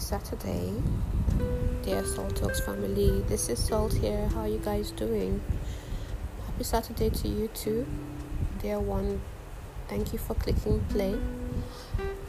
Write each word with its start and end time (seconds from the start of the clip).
Saturday, 0.00 0.72
dear 1.82 2.02
Salt 2.06 2.34
Talks 2.34 2.58
family. 2.58 3.20
This 3.28 3.50
is 3.50 3.62
Salt 3.62 3.92
here. 3.92 4.28
How 4.28 4.40
are 4.40 4.48
you 4.48 4.58
guys 4.58 4.90
doing? 4.92 5.42
Happy 6.46 6.64
Saturday 6.64 7.10
to 7.10 7.28
you 7.28 7.48
too, 7.48 7.86
dear 8.62 8.80
one. 8.80 9.20
Thank 9.88 10.14
you 10.14 10.18
for 10.18 10.34
clicking 10.34 10.80
play. 10.88 11.18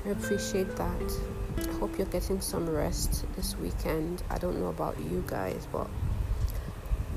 I 0.06 0.10
appreciate 0.10 0.76
that. 0.76 1.20
I 1.58 1.72
hope 1.80 1.98
you're 1.98 2.08
getting 2.08 2.42
some 2.42 2.70
rest 2.70 3.26
this 3.38 3.56
weekend. 3.56 4.22
I 4.30 4.38
don't 4.38 4.60
know 4.60 4.68
about 4.68 5.00
you 5.00 5.24
guys, 5.26 5.66
but 5.72 5.88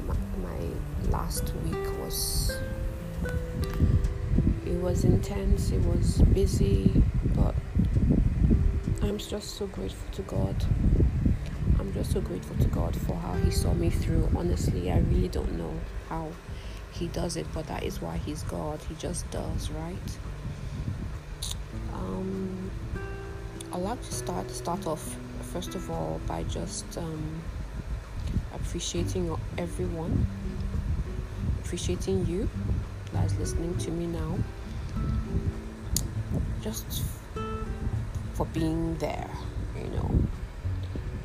my, 0.06 0.14
my 0.40 1.10
last 1.10 1.52
week 1.64 1.98
was 1.98 2.56
it 4.64 4.80
was 4.80 5.04
intense. 5.04 5.72
It 5.72 5.84
was 5.84 6.22
busy, 6.22 7.02
but 7.34 7.53
I'm 9.04 9.18
just 9.18 9.56
so 9.56 9.66
grateful 9.66 10.10
to 10.12 10.22
God. 10.22 10.56
I'm 11.78 11.92
just 11.92 12.12
so 12.12 12.22
grateful 12.22 12.56
to 12.56 12.68
God 12.68 12.96
for 12.96 13.14
how 13.14 13.34
He 13.34 13.50
saw 13.50 13.74
me 13.74 13.90
through. 13.90 14.30
Honestly, 14.34 14.90
I 14.90 15.00
really 15.00 15.28
don't 15.28 15.58
know 15.58 15.74
how 16.08 16.30
He 16.90 17.08
does 17.08 17.36
it, 17.36 17.46
but 17.52 17.66
that 17.66 17.82
is 17.82 18.00
why 18.00 18.16
He's 18.16 18.42
God. 18.44 18.80
He 18.88 18.94
just 18.94 19.30
does, 19.30 19.70
right? 19.72 20.18
Um, 21.92 22.70
I'd 23.74 23.80
like 23.80 24.00
to 24.02 24.12
start 24.12 24.50
start 24.50 24.86
off 24.86 25.16
first 25.52 25.74
of 25.74 25.90
all 25.90 26.18
by 26.26 26.42
just 26.44 26.96
um, 26.96 27.42
appreciating 28.54 29.36
everyone, 29.58 30.26
appreciating 31.62 32.24
you 32.24 32.48
that's 33.12 33.36
listening 33.36 33.76
to 33.76 33.90
me 33.90 34.06
now. 34.06 34.38
Just 36.62 37.03
for 38.34 38.46
being 38.46 38.96
there, 38.96 39.30
you 39.76 39.88
know, 39.90 40.10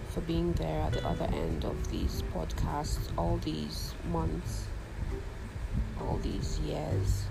for 0.09 0.21
being 0.21 0.53
there 0.53 0.81
at 0.81 0.93
the 0.93 1.07
other 1.07 1.25
end 1.33 1.65
of 1.65 1.91
these 1.91 2.23
podcasts, 2.33 3.09
all 3.17 3.37
these 3.43 3.93
months, 4.11 4.67
all 5.99 6.19
these 6.21 6.59
years, 6.59 7.23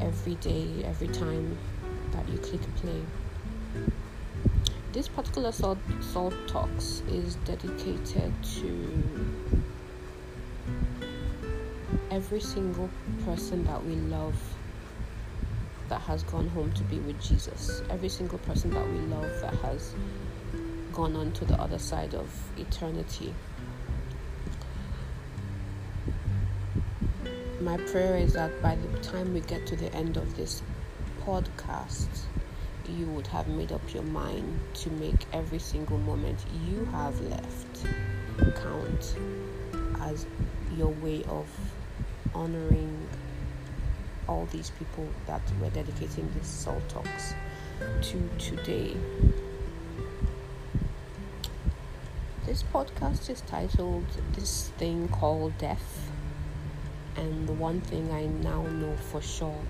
every 0.00 0.36
day, 0.36 0.84
every 0.84 1.08
time 1.08 1.58
that 2.12 2.28
you 2.28 2.38
click 2.38 2.60
play. 2.76 3.02
This 4.92 5.08
particular 5.08 5.50
Salt, 5.50 5.78
Salt 6.00 6.34
Talks 6.46 7.02
is 7.08 7.34
dedicated 7.44 8.32
to 8.42 9.04
every 12.10 12.40
single 12.40 12.88
person 13.24 13.64
that 13.64 13.84
we 13.84 13.96
love 13.96 14.55
that 15.88 16.00
has 16.02 16.22
gone 16.24 16.48
home 16.48 16.72
to 16.72 16.82
be 16.84 16.98
with 17.00 17.20
Jesus. 17.20 17.82
Every 17.90 18.08
single 18.08 18.38
person 18.38 18.70
that 18.70 18.86
we 18.88 18.98
love 19.00 19.40
that 19.40 19.54
has 19.56 19.94
gone 20.92 21.16
on 21.16 21.32
to 21.32 21.44
the 21.44 21.60
other 21.60 21.78
side 21.78 22.14
of 22.14 22.28
eternity. 22.56 23.34
My 27.60 27.76
prayer 27.78 28.16
is 28.16 28.32
that 28.34 28.62
by 28.62 28.76
the 28.76 28.98
time 29.00 29.34
we 29.34 29.40
get 29.40 29.66
to 29.66 29.76
the 29.76 29.92
end 29.94 30.16
of 30.16 30.36
this 30.36 30.62
podcast, 31.24 32.08
you 32.88 33.06
would 33.06 33.26
have 33.26 33.48
made 33.48 33.72
up 33.72 33.82
your 33.92 34.04
mind 34.04 34.60
to 34.74 34.90
make 34.90 35.26
every 35.32 35.58
single 35.58 35.98
moment 35.98 36.44
you 36.68 36.84
have 36.92 37.20
left 37.22 37.86
count 38.62 39.16
as 40.02 40.26
your 40.76 40.88
way 40.88 41.24
of 41.24 41.46
honoring 42.34 43.05
all 44.28 44.46
these 44.52 44.70
people 44.70 45.08
that 45.26 45.42
we're 45.60 45.70
dedicating 45.70 46.28
this 46.36 46.48
Salt 46.48 46.88
Talks 46.88 47.34
to 48.02 48.28
today. 48.38 48.96
This 52.44 52.62
podcast 52.62 53.28
is 53.28 53.40
titled 53.42 54.06
This 54.32 54.68
Thing 54.78 55.08
Called 55.08 55.58
Death, 55.58 56.10
and 57.16 57.48
the 57.48 57.52
one 57.52 57.80
thing 57.80 58.10
I 58.12 58.26
now 58.26 58.62
know 58.62 58.96
for 58.96 59.20
sure, 59.20 59.60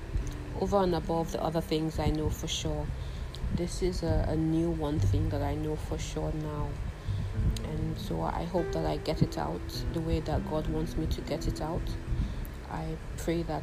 over 0.61 0.83
and 0.83 0.95
above 0.95 1.33
the 1.33 1.43
other 1.43 1.61
things 1.61 1.99
I 1.99 2.11
know 2.11 2.31
for 2.31 2.49
sure, 2.49 2.87
this 3.55 3.83
is 3.83 4.03
a, 4.03 4.27
a 4.29 4.37
new 4.37 4.71
one 4.71 4.99
thing 4.99 5.29
that 5.31 5.43
I 5.43 5.55
know 5.55 5.77
for 5.77 5.99
sure 5.99 6.33
now. 6.43 6.69
And 7.65 7.99
so 7.99 8.23
I 8.23 8.45
hope 8.45 8.73
that 8.73 8.87
I 8.87 8.97
get 8.99 9.23
it 9.23 9.39
out 9.39 9.61
the 9.93 10.01
way 10.01 10.21
that 10.21 10.49
God 10.51 10.67
wants 10.69 10.97
me 10.97 11.07
to 11.07 11.21
get 11.23 11.47
it 11.47 11.61
out. 11.61 11.83
I 12.71 12.97
pray 13.17 13.43
that 13.43 13.63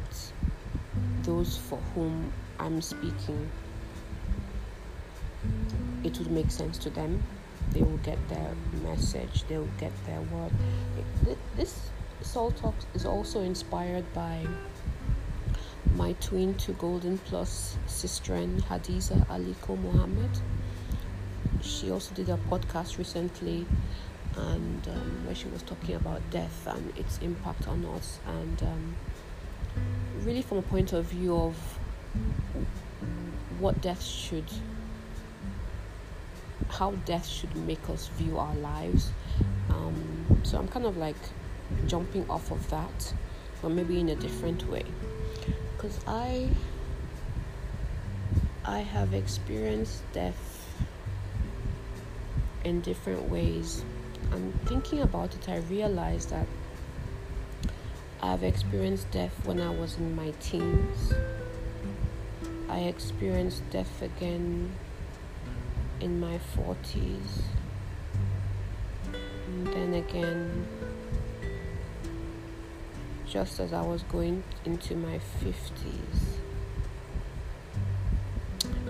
those 1.24 1.56
for 1.56 1.78
whom 1.94 2.32
I'm 2.58 2.80
speaking, 2.80 3.50
it 6.02 6.18
would 6.18 6.30
make 6.30 6.50
sense 6.50 6.78
to 6.78 6.90
them. 6.90 7.22
They 7.72 7.82
will 7.82 7.98
get 7.98 8.18
their 8.28 8.54
message, 8.82 9.44
they 9.48 9.56
will 9.56 9.76
get 9.78 9.92
their 10.06 10.20
word. 10.20 10.52
This 11.56 11.90
Salt 12.20 12.56
Talk 12.56 12.74
is 12.94 13.04
also 13.04 13.40
inspired 13.40 14.04
by 14.14 14.46
my 15.96 16.12
twin 16.14 16.54
to 16.54 16.72
Golden 16.72 17.18
Plus 17.18 17.76
sister 17.86 18.34
and 18.34 18.62
Hadiza 18.64 19.26
Aliko 19.28 19.80
Mohammed. 19.80 20.30
She 21.62 21.90
also 21.90 22.14
did 22.14 22.28
a 22.28 22.38
podcast 22.50 22.98
recently 22.98 23.66
and 24.36 24.88
um, 24.88 25.26
where 25.26 25.34
she 25.34 25.46
was 25.48 25.62
talking 25.62 25.94
about 25.94 26.20
death 26.30 26.66
and 26.66 26.96
its 26.96 27.18
impact 27.18 27.68
on 27.68 27.84
us 27.86 28.18
and 28.26 28.62
um, 28.62 28.96
really 30.24 30.42
from 30.42 30.58
a 30.58 30.62
point 30.62 30.92
of 30.92 31.04
view 31.04 31.36
of 31.36 31.54
what 33.58 33.80
death 33.82 34.02
should 34.02 34.50
how 36.68 36.92
death 37.04 37.26
should 37.26 37.54
make 37.56 37.88
us 37.90 38.08
view 38.08 38.38
our 38.38 38.54
lives. 38.56 39.12
Um, 39.70 40.40
so 40.42 40.58
i'm 40.58 40.68
kind 40.68 40.86
of 40.86 40.96
like 40.96 41.16
jumping 41.86 42.28
off 42.30 42.50
of 42.50 42.68
that 42.70 43.14
but 43.60 43.70
maybe 43.70 44.00
in 44.00 44.08
a 44.08 44.14
different 44.16 44.68
way. 44.68 44.84
Because 45.76 46.00
i 46.06 46.48
i 48.64 48.78
have 48.78 49.12
experienced 49.12 50.02
death 50.12 50.68
in 52.64 52.80
different 52.80 53.28
ways. 53.28 53.84
And 54.32 54.58
thinking 54.64 55.02
about 55.02 55.34
it 55.34 55.48
i 55.48 55.58
realized 55.58 56.30
that 56.30 56.46
I've 58.24 58.42
experienced 58.42 59.10
death 59.10 59.38
when 59.44 59.60
I 59.60 59.68
was 59.68 59.98
in 59.98 60.16
my 60.16 60.30
teens. 60.40 61.12
I 62.70 62.78
experienced 62.78 63.68
death 63.68 64.00
again 64.00 64.72
in 66.00 66.18
my 66.20 66.40
40s. 66.56 67.42
And 69.12 69.66
then 69.66 69.92
again, 69.92 70.66
just 73.28 73.60
as 73.60 73.74
I 73.74 73.82
was 73.82 74.02
going 74.04 74.42
into 74.64 74.96
my 74.96 75.20
50s. 75.42 76.38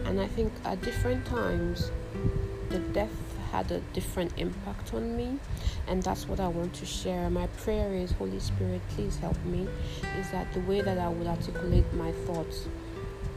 And 0.05 0.21
I 0.21 0.29
think 0.29 0.53
at 0.65 0.81
different 0.81 1.27
times, 1.27 1.91
the 2.69 2.79
death 2.79 3.24
had 3.55 3.71
a 3.71 3.81
different 3.93 4.33
impact 4.37 4.93
on 4.95 5.17
me 5.17 5.39
and 5.87 6.03
that's 6.03 6.27
what 6.29 6.41
i 6.41 6.49
want 6.49 6.75
to 6.75 6.85
share. 6.85 7.31
My 7.31 7.47
prayer 7.63 7.95
is 7.95 8.11
holy 8.13 8.41
spirit 8.41 8.81
please 8.91 9.17
help 9.19 9.39
me 9.45 9.69
is 10.19 10.31
that 10.33 10.53
the 10.53 10.61
way 10.61 10.81
that 10.81 10.99
i 10.99 11.09
would 11.09 11.27
articulate 11.27 11.85
my 11.95 12.11
thoughts 12.27 12.67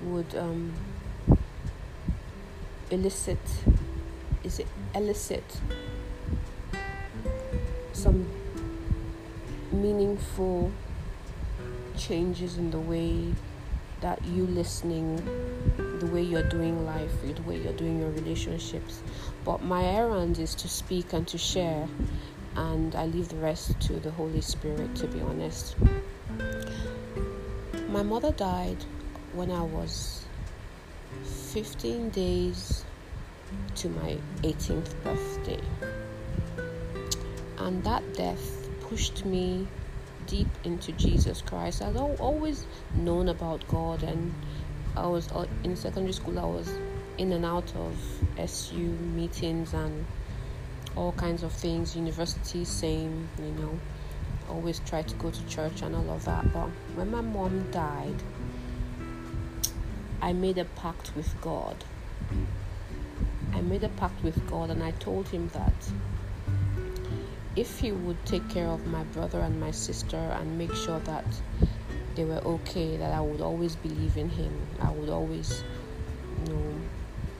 would 0.04 0.34
um, 0.36 0.74
elicit 2.90 3.46
is 4.44 4.60
it 4.60 4.68
elicit 4.96 5.62
some 7.94 8.26
meaningful 9.72 10.72
changes 11.98 12.58
in 12.58 12.72
the 12.72 12.80
way 12.80 13.34
that 14.02 14.24
you 14.26 14.46
listening, 14.46 15.18
the 16.00 16.08
way 16.08 16.22
you're 16.22 16.48
doing 16.50 16.86
life, 16.86 17.12
the 17.22 17.42
way 17.44 17.58
you're 17.58 17.74
doing 17.74 18.00
your 18.00 18.12
relationships. 18.12 19.02
But 19.44 19.62
my 19.64 19.84
errand 19.84 20.40
is 20.40 20.56
to 20.56 20.68
speak 20.68 21.14
and 21.14 21.28
to 21.28 21.38
share, 21.38 21.88
and 22.56 22.96
I 22.96 23.06
leave 23.06 23.30
the 23.30 23.38
rest 23.38 23.80
to 23.82 23.94
the 23.94 24.12
Holy 24.12 24.42
Spirit, 24.42 24.96
to 24.96 25.08
be 25.08 25.22
honest. 25.22 25.76
My 27.90 28.04
mother 28.04 28.32
died 28.32 28.84
when 29.34 29.52
I 29.52 29.64
was 29.64 30.26
15 31.54 32.10
days 32.10 32.84
to 33.76 33.90
my 33.90 34.18
18th 34.44 34.94
birthday. 35.04 35.62
And 37.58 37.84
that 37.84 38.14
death 38.14 38.70
pushed 38.82 39.26
me 39.26 39.68
deep 40.26 40.48
into 40.64 40.92
Jesus 40.94 41.42
Christ. 41.42 41.82
I'd 41.82 41.98
always 41.98 42.66
known 42.96 43.30
about 43.30 43.66
God, 43.68 44.04
and 44.04 44.34
I 44.98 45.08
was 45.08 45.32
uh, 45.32 45.46
in 45.64 45.76
secondary 45.76 46.14
school. 46.14 46.40
I 46.40 46.46
was 46.46 46.70
in 47.18 47.32
and 47.32 47.46
out 47.46 47.74
of 47.76 47.96
SU 48.38 48.78
meetings 48.78 49.74
and 49.74 50.06
all 50.96 51.12
kinds 51.14 51.44
of 51.44 51.54
things. 51.54 51.96
University, 51.96 52.66
same, 52.66 53.30
you 53.38 53.52
know. 53.52 53.80
Always 54.50 54.80
try 54.80 55.02
to 55.02 55.16
go 55.16 55.30
to 55.30 55.48
church 55.48 55.82
and 55.82 55.96
all 55.96 56.10
of 56.10 56.26
that. 56.26 56.52
But 56.54 56.70
when 56.96 57.12
my 57.12 57.22
mom 57.22 57.70
died, 57.72 58.24
I 60.22 60.34
made 60.34 60.58
a 60.58 60.66
pact 60.66 61.16
with 61.16 61.40
God 61.42 61.84
I 63.58 63.62
made 63.62 63.84
a 63.84 63.90
pact 63.90 64.24
with 64.24 64.48
God 64.48 64.70
and 64.70 64.84
I 64.84 64.92
told 64.92 65.30
him 65.30 65.50
that 65.50 65.74
if 67.56 67.80
he 67.80 67.92
would 67.92 68.24
take 68.26 68.48
care 68.50 68.68
of 68.68 68.86
my 68.86 69.04
brother 69.06 69.40
and 69.40 69.60
my 69.60 69.72
sister 69.72 70.18
and 70.18 70.58
make 70.60 70.74
sure 70.76 71.00
that 71.00 71.26
they 72.18 72.26
were 72.26 72.42
okay, 72.46 72.98
that 72.98 73.14
I 73.14 73.22
would 73.22 73.42
always 73.42 73.76
believe 73.76 74.18
in 74.18 74.28
him. 74.28 74.52
I 74.82 74.90
would 74.90 75.08
always, 75.08 75.64
you 76.44 76.54
know, 76.54 76.74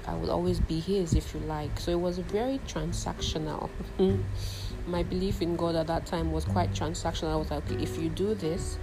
I 0.08 0.14
would 0.14 0.30
always 0.30 0.60
be 0.60 0.80
his, 0.80 1.16
if 1.16 1.34
you 1.34 1.42
like. 1.42 1.80
So 1.80 1.92
it 1.92 2.00
was 2.00 2.20
very 2.20 2.60
transactional. 2.68 3.70
my 4.88 5.04
belief 5.04 5.42
in 5.42 5.56
God 5.56 5.76
at 5.76 5.88
that 5.88 6.06
time 6.06 6.32
was 6.32 6.46
quite 6.46 6.72
transactional. 6.74 7.34
I 7.34 7.36
was 7.36 7.50
like, 7.50 7.70
okay, 7.70 7.82
if 7.84 7.98
you 7.98 8.10
do 8.10 8.36
this, 8.36 8.78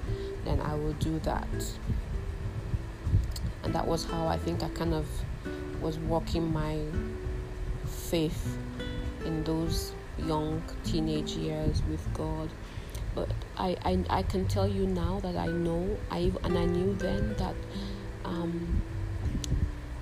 then 0.44 0.60
I 0.60 0.74
will 0.74 0.92
do 0.94 1.18
that. 1.20 1.46
And 3.62 3.72
that 3.72 3.86
was 3.86 4.04
how 4.04 4.26
I 4.26 4.36
think 4.36 4.62
I 4.64 4.68
kind 4.70 4.92
of 4.94 5.06
was 5.80 5.98
walking 6.00 6.52
my 6.52 6.78
faith 7.86 8.58
in 9.24 9.44
those 9.44 9.92
young 10.18 10.60
teenage 10.84 11.32
years 11.36 11.82
with 11.88 12.12
God 12.14 12.50
I, 13.56 13.76
I, 13.84 14.04
I 14.10 14.22
can 14.22 14.46
tell 14.46 14.66
you 14.66 14.86
now 14.86 15.20
that 15.20 15.36
I 15.36 15.46
know 15.46 15.96
I 16.10 16.32
and 16.42 16.58
I 16.58 16.64
knew 16.64 16.94
then 16.94 17.34
that 17.38 17.54
um, 18.24 18.82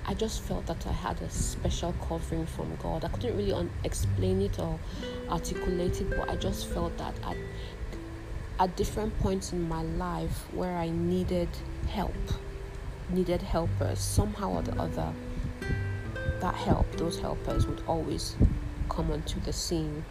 I 0.05 0.13
just 0.13 0.41
felt 0.41 0.65
that 0.65 0.85
I 0.87 0.91
had 0.91 1.21
a 1.21 1.29
special 1.29 1.93
covering 2.07 2.45
from 2.45 2.75
God. 2.81 3.05
I 3.05 3.09
couldn't 3.09 3.37
really 3.37 3.53
un- 3.53 3.71
explain 3.83 4.41
it 4.41 4.59
or 4.59 4.79
articulate 5.29 6.01
it, 6.01 6.09
but 6.09 6.29
I 6.29 6.35
just 6.35 6.67
felt 6.67 6.97
that 6.97 7.15
at, 7.23 7.37
at 8.59 8.75
different 8.75 9.17
points 9.19 9.53
in 9.53 9.67
my 9.67 9.83
life 9.83 10.45
where 10.51 10.77
I 10.77 10.89
needed 10.89 11.49
help, 11.87 12.15
needed 13.09 13.41
helpers, 13.41 13.99
somehow 13.99 14.53
or 14.53 14.61
the 14.61 14.79
other, 14.81 15.13
that 16.41 16.55
help, 16.55 16.91
those 16.97 17.19
helpers 17.19 17.65
would 17.65 17.81
always 17.87 18.35
come 18.89 19.11
onto 19.11 19.39
the 19.41 19.53
scene 19.53 20.03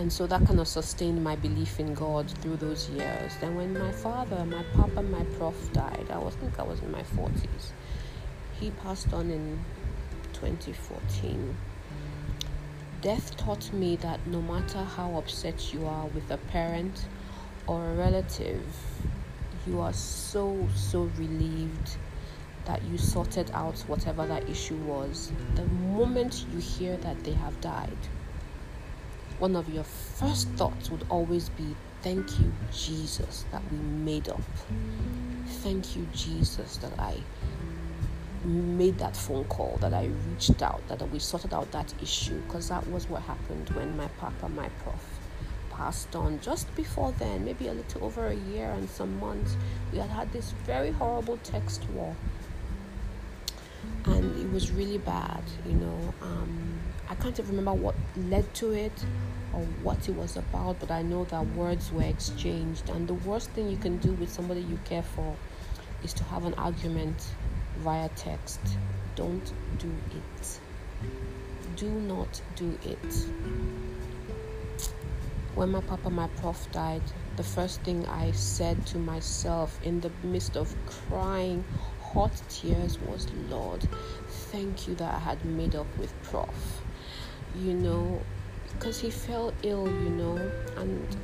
and 0.00 0.10
so 0.10 0.26
that 0.26 0.46
kind 0.46 0.58
of 0.58 0.66
sustained 0.66 1.22
my 1.22 1.36
belief 1.36 1.78
in 1.78 1.92
God 1.92 2.30
through 2.40 2.56
those 2.56 2.88
years. 2.88 3.36
Then 3.38 3.54
when 3.54 3.78
my 3.78 3.92
father, 3.92 4.46
my 4.46 4.64
papa, 4.74 5.02
my 5.02 5.24
prof 5.36 5.54
died, 5.74 6.06
I 6.10 6.16
was 6.16 6.34
I 6.36 6.38
think 6.38 6.58
I 6.58 6.62
was 6.62 6.80
in 6.80 6.90
my 6.90 7.02
forties. 7.02 7.74
He 8.58 8.70
passed 8.70 9.12
on 9.12 9.30
in 9.30 9.62
2014. 10.32 11.54
Death 13.02 13.36
taught 13.36 13.70
me 13.74 13.96
that 13.96 14.26
no 14.26 14.40
matter 14.40 14.82
how 14.82 15.16
upset 15.16 15.74
you 15.74 15.86
are 15.86 16.06
with 16.06 16.30
a 16.30 16.38
parent 16.38 17.04
or 17.66 17.90
a 17.90 17.94
relative, 17.94 18.64
you 19.66 19.80
are 19.80 19.92
so 19.92 20.66
so 20.74 21.10
relieved 21.18 21.98
that 22.64 22.82
you 22.84 22.96
sorted 22.96 23.50
out 23.50 23.78
whatever 23.80 24.26
that 24.26 24.48
issue 24.48 24.76
was. 24.76 25.30
The 25.56 25.66
moment 25.66 26.46
you 26.54 26.58
hear 26.58 26.96
that 26.96 27.22
they 27.22 27.32
have 27.32 27.60
died 27.60 27.98
one 29.40 29.56
of 29.56 29.68
your 29.72 29.84
first 29.84 30.48
thoughts 30.50 30.90
would 30.90 31.04
always 31.08 31.48
be, 31.48 31.74
Thank 32.02 32.38
you, 32.40 32.50
Jesus, 32.72 33.44
that 33.52 33.62
we 33.70 33.76
made 33.76 34.28
up. 34.28 34.40
Thank 35.62 35.96
you, 35.96 36.06
Jesus, 36.14 36.78
that 36.78 36.98
I 36.98 37.20
made 38.44 38.96
that 38.98 39.14
phone 39.14 39.44
call, 39.44 39.76
that 39.82 39.92
I 39.92 40.08
reached 40.30 40.62
out, 40.62 40.80
that 40.88 41.02
we 41.10 41.18
sorted 41.18 41.52
out 41.52 41.70
that 41.72 41.92
issue, 42.02 42.40
because 42.46 42.70
that 42.70 42.88
was 42.88 43.08
what 43.08 43.20
happened 43.22 43.68
when 43.70 43.94
my 43.98 44.08
papa, 44.18 44.48
my 44.48 44.68
prof, 44.82 45.04
passed 45.70 46.16
on. 46.16 46.40
Just 46.40 46.74
before 46.74 47.12
then, 47.18 47.44
maybe 47.44 47.68
a 47.68 47.74
little 47.74 48.04
over 48.04 48.28
a 48.28 48.34
year 48.34 48.70
and 48.70 48.88
some 48.88 49.20
months, 49.20 49.56
we 49.92 49.98
had 49.98 50.08
had 50.08 50.32
this 50.32 50.52
very 50.64 50.92
horrible 50.92 51.38
text 51.42 51.84
war. 51.94 52.16
And 54.06 54.40
it 54.40 54.50
was 54.52 54.70
really 54.70 54.98
bad, 54.98 55.42
you 55.66 55.74
know. 55.74 56.14
Um, 56.22 56.80
I 57.10 57.14
can't 57.16 57.38
even 57.38 57.56
remember 57.56 57.74
what 57.74 57.94
led 58.16 58.54
to 58.54 58.72
it 58.72 58.92
or 59.52 59.60
what 59.82 60.08
it 60.08 60.14
was 60.14 60.36
about, 60.36 60.78
but 60.80 60.90
I 60.90 61.02
know 61.02 61.24
that 61.26 61.46
words 61.54 61.92
were 61.92 62.02
exchanged. 62.02 62.88
And 62.88 63.08
the 63.08 63.14
worst 63.14 63.50
thing 63.50 63.68
you 63.68 63.76
can 63.76 63.98
do 63.98 64.12
with 64.12 64.30
somebody 64.30 64.60
you 64.60 64.78
care 64.84 65.02
for 65.02 65.36
is 66.02 66.12
to 66.14 66.24
have 66.24 66.44
an 66.44 66.54
argument 66.54 67.34
via 67.78 68.08
text. 68.10 68.60
Don't 69.16 69.52
do 69.78 69.92
it. 70.10 70.60
Do 71.76 71.88
not 71.88 72.40
do 72.56 72.78
it. 72.84 73.26
When 75.54 75.70
my 75.70 75.80
papa, 75.80 76.10
my 76.10 76.28
prof, 76.28 76.70
died, 76.72 77.02
the 77.36 77.42
first 77.42 77.82
thing 77.82 78.06
I 78.06 78.30
said 78.32 78.86
to 78.86 78.98
myself 78.98 79.78
in 79.82 80.00
the 80.00 80.10
midst 80.22 80.56
of 80.56 80.74
crying 80.86 81.64
hot 82.00 82.32
tears 82.48 82.98
was, 83.00 83.26
Lord, 83.48 83.86
thank 84.28 84.88
you 84.88 84.94
that 84.96 85.14
I 85.14 85.18
had 85.18 85.44
made 85.44 85.74
up 85.74 85.86
with 85.98 86.12
prof 86.22 86.82
you 87.56 87.74
know, 87.74 88.22
because 88.72 89.00
he 89.00 89.10
fell 89.10 89.52
ill, 89.62 89.86
you 89.86 90.10
know, 90.10 90.36
and 90.76 91.16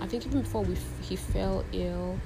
I 0.00 0.06
think 0.06 0.26
even 0.26 0.42
before 0.42 0.62
we 0.62 0.74
f- 0.74 1.00
he 1.00 1.16
fell 1.16 1.64
ill, 1.72 2.18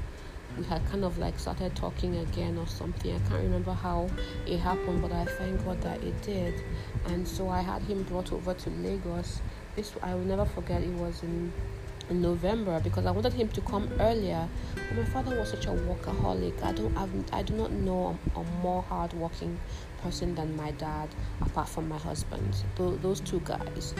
we 0.56 0.64
had 0.64 0.84
kind 0.90 1.04
of 1.04 1.18
like 1.18 1.38
started 1.38 1.74
talking 1.76 2.16
again 2.16 2.58
or 2.58 2.66
something. 2.66 3.14
I 3.14 3.18
can't 3.28 3.42
remember 3.42 3.72
how 3.72 4.08
it 4.46 4.58
happened, 4.58 5.02
but 5.02 5.12
I 5.12 5.24
thank 5.24 5.64
God 5.64 5.80
that 5.82 6.02
it 6.02 6.20
did. 6.22 6.54
And 7.06 7.26
so 7.26 7.48
I 7.48 7.60
had 7.60 7.82
him 7.82 8.02
brought 8.04 8.32
over 8.32 8.54
to 8.54 8.70
Lagos. 8.70 9.40
This 9.76 9.92
I 10.02 10.14
will 10.14 10.24
never 10.24 10.44
forget. 10.44 10.82
It 10.82 10.94
was 10.94 11.22
in 11.22 11.52
November 12.10 12.80
because 12.80 13.06
I 13.06 13.10
wanted 13.10 13.34
him 13.34 13.48
to 13.48 13.60
come 13.60 13.88
earlier. 14.00 14.48
But 14.74 14.96
my 14.96 15.04
father 15.04 15.38
was 15.38 15.50
such 15.50 15.66
a 15.66 15.70
workaholic. 15.70 16.62
I 16.62 16.72
don't 16.72 16.94
have, 16.96 17.10
I 17.32 17.42
do 17.42 17.54
not 17.54 17.70
know 17.70 18.18
a, 18.34 18.40
a 18.40 18.44
more 18.62 18.82
hardworking 18.82 19.58
person 20.02 20.34
than 20.34 20.56
my 20.56 20.70
dad, 20.72 21.08
apart 21.40 21.68
from 21.68 21.88
my 21.88 21.98
husband. 21.98 22.56
those 22.76 23.20
two 23.20 23.40
guys, 23.44 23.94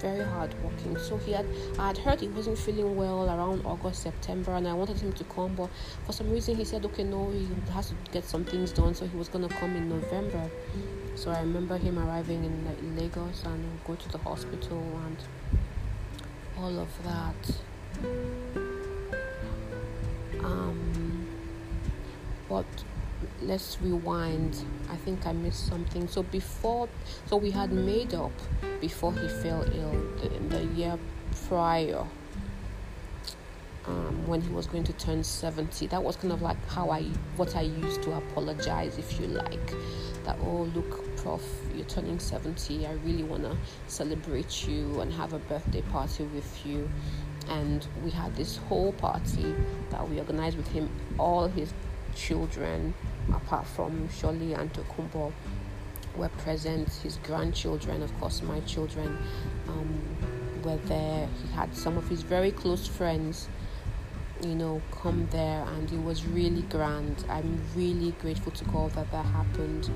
very 0.00 0.24
hardworking. 0.24 0.98
So 0.98 1.16
he 1.18 1.32
had, 1.32 1.46
I 1.78 1.88
had 1.88 1.98
heard 1.98 2.20
he 2.20 2.28
wasn't 2.28 2.58
feeling 2.58 2.96
well 2.96 3.26
around 3.26 3.64
August, 3.64 4.02
September, 4.02 4.54
and 4.54 4.66
I 4.68 4.74
wanted 4.74 4.98
him 4.98 5.12
to 5.12 5.24
come, 5.24 5.54
but 5.54 5.70
for 6.04 6.12
some 6.12 6.30
reason 6.30 6.56
he 6.56 6.64
said, 6.64 6.84
okay, 6.86 7.04
no, 7.04 7.30
he 7.30 7.48
has 7.72 7.88
to 7.88 7.94
get 8.12 8.24
some 8.24 8.44
things 8.44 8.72
done, 8.72 8.94
so 8.94 9.06
he 9.06 9.16
was 9.16 9.28
gonna 9.28 9.48
come 9.48 9.74
in 9.76 9.88
November. 9.88 10.50
So 11.14 11.30
I 11.30 11.40
remember 11.40 11.78
him 11.78 11.98
arriving 11.98 12.44
in 12.44 12.64
like 12.64 13.00
Lagos 13.00 13.44
and 13.44 13.80
go 13.86 13.94
to 13.94 14.08
the 14.10 14.18
hospital 14.18 14.82
and 15.06 15.16
all 16.58 16.78
of 16.78 16.88
that. 17.04 17.60
Um, 20.42 21.26
but 22.48 22.66
let's 23.42 23.78
rewind. 23.80 24.64
I 24.90 24.96
think 24.96 25.26
I 25.26 25.32
missed 25.32 25.66
something. 25.66 26.08
So 26.08 26.22
before, 26.22 26.88
so 27.26 27.36
we 27.36 27.50
had 27.50 27.72
made 27.72 28.14
up 28.14 28.32
before 28.80 29.12
he 29.12 29.28
fell 29.28 29.62
ill 29.62 30.02
the, 30.20 30.28
the 30.56 30.64
year 30.74 30.98
prior. 31.48 32.04
Um, 33.86 34.26
when 34.26 34.40
he 34.40 34.50
was 34.50 34.66
going 34.66 34.84
to 34.84 34.94
turn 34.94 35.22
70 35.22 35.88
that 35.88 36.02
was 36.02 36.16
kind 36.16 36.32
of 36.32 36.40
like 36.40 36.56
how 36.70 36.88
i 36.88 37.02
what 37.36 37.54
i 37.54 37.60
used 37.60 38.02
to 38.04 38.12
apologize 38.12 38.96
if 38.96 39.20
you 39.20 39.26
like 39.26 39.74
that 40.24 40.38
oh 40.40 40.70
look 40.74 41.16
prof 41.18 41.42
you're 41.74 41.84
turning 41.84 42.18
70 42.18 42.86
i 42.86 42.92
really 43.04 43.24
want 43.24 43.42
to 43.42 43.54
celebrate 43.86 44.66
you 44.66 45.00
and 45.02 45.12
have 45.12 45.34
a 45.34 45.38
birthday 45.38 45.82
party 45.82 46.24
with 46.24 46.64
you 46.64 46.88
and 47.50 47.86
we 48.02 48.10
had 48.10 48.34
this 48.36 48.56
whole 48.56 48.92
party 48.92 49.54
that 49.90 50.08
we 50.08 50.18
organized 50.18 50.56
with 50.56 50.68
him 50.68 50.88
all 51.18 51.46
his 51.48 51.70
children 52.14 52.94
apart 53.32 53.66
from 53.66 54.08
Shirley 54.10 54.52
and 54.54 54.72
Tokumbo 54.72 55.32
were 56.16 56.28
present. 56.28 56.88
His 57.02 57.18
grandchildren, 57.18 58.02
of 58.02 58.12
course, 58.20 58.42
my 58.42 58.60
children, 58.60 59.18
um, 59.68 60.00
were 60.64 60.76
there. 60.86 61.28
He 61.42 61.52
had 61.52 61.74
some 61.76 61.96
of 61.96 62.08
his 62.08 62.22
very 62.22 62.50
close 62.50 62.86
friends, 62.86 63.48
you 64.42 64.54
know, 64.54 64.80
come 64.90 65.28
there, 65.30 65.64
and 65.74 65.90
it 65.92 66.02
was 66.02 66.24
really 66.26 66.62
grand. 66.62 67.24
I'm 67.28 67.60
really 67.76 68.12
grateful 68.12 68.52
to 68.52 68.64
God 68.66 68.92
that 68.92 69.10
that 69.12 69.26
happened 69.26 69.90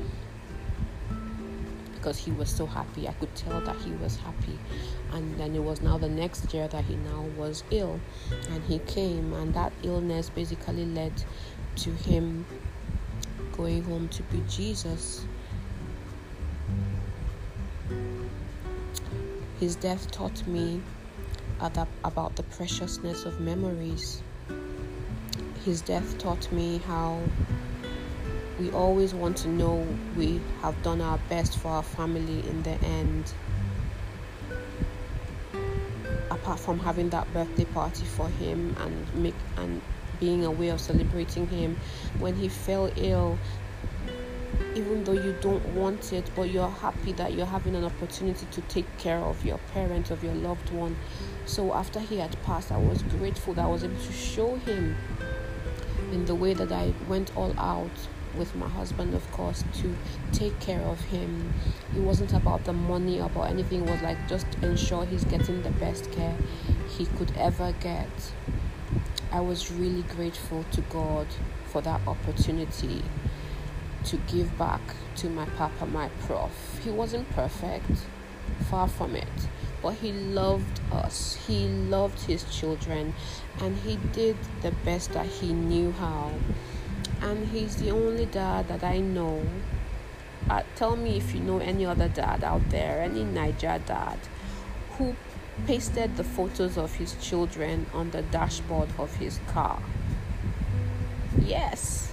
because 1.95 2.17
he 2.17 2.31
was 2.31 2.49
so 2.49 2.65
happy. 2.65 3.09
I 3.09 3.13
could 3.13 3.35
tell 3.35 3.61
that 3.61 3.77
he 3.77 3.91
was 3.93 4.17
happy. 4.17 4.59
And 5.13 5.37
then 5.39 5.57
it 5.57 5.63
was 5.63 5.81
now 5.81 5.99
the 5.99 6.09
next 6.09 6.53
year 6.55 6.69
that 6.69 6.85
he 6.85 6.97
now 6.97 7.25
was 7.37 7.65
ill, 7.71 8.01
and 8.51 8.63
he 8.65 8.79
came, 8.81 9.33
and 9.33 9.53
that 9.55 9.73
illness 9.83 10.31
basically 10.31 10.85
led 10.85 11.13
to 11.77 11.91
him 11.91 12.45
going 13.59 13.83
home 13.83 14.09
to 14.09 14.23
be 14.25 14.41
Jesus. 14.49 15.27
His 19.59 19.75
death 19.75 20.09
taught 20.13 20.47
me 20.47 20.81
about 21.61 22.37
the 22.37 22.45
preciousness 22.45 23.25
of 23.25 23.41
memories. 23.41 24.23
His 25.65 25.81
death 25.81 26.19
taught 26.19 26.51
me 26.53 26.79
how 26.87 27.21
we 28.61 28.71
always 28.71 29.13
want 29.13 29.37
to 29.39 29.49
know 29.49 29.85
we 30.17 30.41
have 30.63 30.81
done 30.85 31.01
our 31.01 31.19
best 31.29 31.59
for 31.59 31.69
our 31.69 31.83
family 31.83 32.49
in 32.49 32.63
the 32.63 32.81
end. 32.85 33.35
Apart 36.31 36.61
from 36.61 36.79
having 36.79 37.11
that 37.11 37.33
birthday 37.33 37.65
party 37.65 38.05
for 38.05 38.29
him 38.29 38.77
and 38.79 39.15
make 39.15 39.35
and 39.57 39.83
being 40.21 40.45
a 40.45 40.51
way 40.51 40.69
of 40.69 40.81
celebrating 40.81 41.47
him. 41.49 41.79
When 42.19 42.35
he 42.35 42.49
fell 42.49 42.91
ill, 42.97 43.39
even 44.75 45.05
though 45.05 45.13
you 45.13 45.37
don't 45.41 45.65
want 45.75 46.13
it, 46.13 46.31
but 46.37 46.51
you're 46.51 46.69
happy 46.69 47.13
that 47.13 47.33
you're 47.33 47.47
having 47.47 47.75
an 47.75 47.85
opportunity 47.85 48.47
to 48.53 48.61
take 48.63 48.87
care 48.99 49.19
of 49.19 49.45
your 49.45 49.59
parent, 49.73 50.11
of 50.11 50.23
your 50.23 50.35
loved 50.35 50.71
one. 50.71 50.97
So 51.47 51.75
after 51.75 52.01
he 52.01 52.19
had 52.19 52.41
passed, 52.45 52.71
I 52.71 52.79
was 52.79 53.03
grateful 53.03 53.55
that 53.55 53.65
I 53.65 53.69
was 53.69 53.85
able 53.85 54.01
to 54.01 54.13
show 54.13 54.57
him 54.57 54.97
in 56.13 56.25
the 56.27 56.35
way 56.35 56.55
that 56.55 56.73
I 56.73 56.93
went 57.09 57.37
all 57.37 57.59
out 57.59 57.91
with 58.37 58.55
my 58.55 58.69
husband, 58.69 59.15
of 59.15 59.31
course, 59.33 59.65
to 59.75 59.97
take 60.33 60.59
care 60.61 60.81
of 60.81 61.01
him. 61.01 61.53
It 61.97 62.01
wasn't 62.01 62.33
about 62.33 62.65
the 62.65 62.73
money, 62.73 63.21
or 63.21 63.27
about 63.27 63.51
anything. 63.51 63.87
It 63.87 63.91
was 63.91 64.03
like 64.03 64.29
just 64.29 64.47
ensure 64.63 65.05
he's 65.05 65.25
getting 65.25 65.63
the 65.63 65.71
best 65.71 66.11
care 66.13 66.37
he 66.97 67.07
could 67.07 67.33
ever 67.37 67.75
get. 67.81 68.09
I 69.31 69.41
was 69.41 69.71
really 69.71 70.03
grateful 70.03 70.65
to 70.73 70.81
God 70.83 71.27
for 71.67 71.83
that 71.83 72.01
opportunity 72.07 73.03
to 74.05 74.17
give 74.17 74.57
back 74.57 74.81
to 75.17 75.29
my 75.29 75.45
papa, 75.45 75.85
my 75.85 76.09
prof. 76.27 76.81
He 76.83 76.91
wasn't 76.91 77.29
perfect, 77.31 77.91
far 78.71 78.89
from 78.89 79.15
it, 79.15 79.49
but 79.83 79.95
he 79.95 80.13
loved 80.13 80.81
us. 80.91 81.39
He 81.47 81.69
loved 81.69 82.21
his 82.21 82.45
children, 82.45 83.13
and 83.61 83.77
he 83.77 83.97
did 84.13 84.37
the 84.63 84.71
best 84.71 85.13
that 85.13 85.27
he 85.27 85.53
knew 85.53 85.93
how. 85.93 86.33
And 87.21 87.49
he's 87.49 87.77
the 87.77 87.91
only 87.91 88.25
dad 88.25 88.69
that 88.69 88.83
I 88.83 89.01
know. 89.01 89.47
Uh, 90.49 90.63
tell 90.75 90.97
me 90.97 91.19
if 91.19 91.35
you 91.35 91.41
know 91.41 91.59
any 91.59 91.85
other 91.85 92.09
dad 92.09 92.43
out 92.43 92.71
there, 92.71 93.03
any 93.03 93.25
Naija 93.25 93.85
dad, 93.85 94.19
who 94.93 95.15
pasted 95.67 96.17
the 96.17 96.25
photos 96.25 96.79
of 96.79 96.95
his 96.95 97.15
children 97.21 97.87
on 97.93 98.11
the 98.11 98.23
dashboard 98.23 98.89
of 98.99 99.15
his 99.17 99.41
car. 99.49 99.83
Yes. 101.45 102.13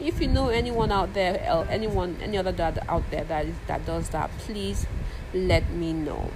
If 0.00 0.20
you 0.20 0.28
know 0.28 0.48
anyone 0.48 0.90
out 0.90 1.12
there, 1.12 1.66
anyone, 1.68 2.16
any 2.22 2.38
other 2.38 2.52
dad 2.52 2.84
out 2.88 3.10
there 3.10 3.24
that 3.24 3.46
is, 3.46 3.54
that 3.66 3.84
does 3.84 4.08
that, 4.10 4.30
please 4.38 4.86
let 5.34 5.70
me 5.70 5.92
know. 5.92 6.30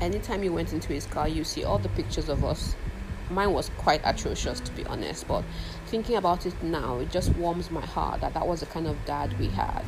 Anytime 0.00 0.42
you 0.42 0.52
went 0.52 0.72
into 0.72 0.92
his 0.92 1.06
car, 1.06 1.28
you 1.28 1.44
see 1.44 1.62
all 1.62 1.78
the 1.78 1.90
pictures 1.90 2.28
of 2.28 2.44
us. 2.44 2.74
Mine 3.30 3.52
was 3.52 3.70
quite 3.78 4.00
atrocious, 4.04 4.60
to 4.60 4.72
be 4.72 4.84
honest, 4.86 5.28
but 5.28 5.44
thinking 5.86 6.16
about 6.16 6.46
it 6.46 6.60
now, 6.62 6.98
it 6.98 7.10
just 7.10 7.34
warms 7.36 7.70
my 7.70 7.84
heart 7.84 8.20
that 8.20 8.34
that 8.34 8.46
was 8.46 8.60
the 8.60 8.66
kind 8.66 8.86
of 8.86 8.96
dad 9.04 9.38
we 9.38 9.48
had 9.48 9.84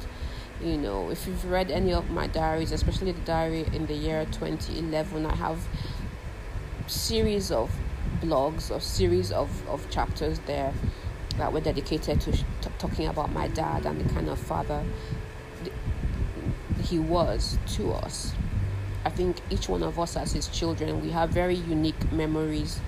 you 0.64 0.78
know 0.78 1.10
if 1.10 1.26
you've 1.26 1.44
read 1.44 1.70
any 1.70 1.92
of 1.92 2.10
my 2.10 2.26
diaries 2.26 2.72
especially 2.72 3.12
the 3.12 3.20
diary 3.20 3.66
in 3.72 3.86
the 3.86 3.94
year 3.94 4.24
2011 4.32 5.26
i 5.26 5.34
have 5.34 5.58
series 6.86 7.50
of 7.50 7.70
blogs 8.20 8.70
or 8.70 8.80
series 8.80 9.30
of, 9.30 9.68
of 9.68 9.88
chapters 9.90 10.38
there 10.46 10.72
that 11.36 11.52
were 11.52 11.60
dedicated 11.60 12.20
to 12.20 12.32
t- 12.32 12.44
talking 12.78 13.06
about 13.06 13.32
my 13.32 13.48
dad 13.48 13.84
and 13.86 14.00
the 14.00 14.14
kind 14.14 14.28
of 14.28 14.38
father 14.38 14.84
he 16.84 16.98
was 16.98 17.58
to 17.66 17.92
us. 17.92 18.32
I 19.04 19.10
think 19.10 19.36
each 19.50 19.68
one 19.68 19.82
of 19.82 19.98
us 19.98 20.16
as 20.16 20.32
his 20.32 20.48
children 20.48 21.02
we 21.02 21.10
have 21.10 21.30
very 21.30 21.56
unique 21.56 22.12
memories 22.12 22.80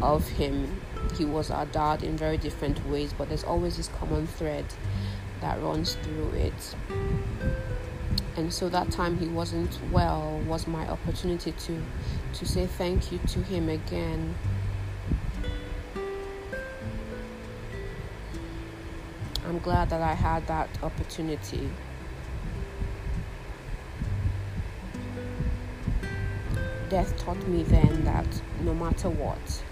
of 0.00 0.28
him. 0.28 0.80
He 1.16 1.24
was 1.24 1.50
our 1.50 1.66
dad 1.66 2.02
in 2.02 2.16
very 2.16 2.36
different 2.36 2.84
ways 2.86 3.12
but 3.16 3.28
there's 3.28 3.44
always 3.44 3.76
this 3.76 3.88
common 3.88 4.26
thread 4.26 4.64
that 5.40 5.60
runs 5.62 5.94
through 5.96 6.30
it. 6.30 6.74
And 8.36 8.52
so 8.52 8.68
that 8.68 8.90
time 8.90 9.16
he 9.18 9.28
wasn't 9.28 9.78
well 9.92 10.40
was 10.46 10.66
my 10.66 10.86
opportunity 10.88 11.52
to 11.52 11.82
to 12.34 12.46
say 12.46 12.66
thank 12.66 13.12
you 13.12 13.18
to 13.28 13.40
him 13.42 13.68
again. 13.68 14.34
I'm 19.46 19.58
glad 19.60 19.90
that 19.90 20.02
I 20.02 20.14
had 20.14 20.46
that 20.48 20.68
opportunity. 20.82 21.70
Death 26.88 27.16
taught 27.18 27.46
me 27.46 27.62
then 27.62 28.04
that 28.04 28.26
no 28.62 28.74
matter 28.74 29.10
what, 29.10 29.62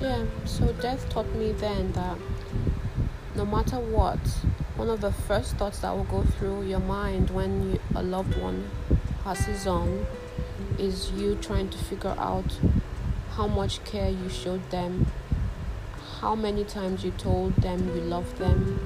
Yeah, 0.00 0.26
so 0.44 0.72
death 0.74 1.08
taught 1.08 1.26
me 1.34 1.50
then 1.50 1.90
that 1.92 2.16
no 3.34 3.44
matter 3.44 3.80
what, 3.80 4.20
one 4.76 4.88
of 4.88 5.00
the 5.00 5.10
first 5.10 5.56
thoughts 5.56 5.80
that 5.80 5.90
will 5.90 6.04
go 6.04 6.22
through 6.22 6.68
your 6.68 6.78
mind 6.78 7.30
when 7.30 7.72
you, 7.72 7.80
a 7.96 8.02
loved 8.04 8.40
one 8.40 8.70
passes 9.24 9.66
on 9.66 10.06
is 10.78 11.10
you 11.10 11.34
trying 11.42 11.68
to 11.70 11.78
figure 11.78 12.14
out 12.16 12.60
how 13.32 13.48
much 13.48 13.82
care 13.82 14.08
you 14.08 14.28
showed 14.28 14.70
them, 14.70 15.06
how 16.20 16.36
many 16.36 16.62
times 16.62 17.04
you 17.04 17.10
told 17.12 17.56
them 17.56 17.88
you 17.88 18.00
love 18.02 18.38
them, 18.38 18.78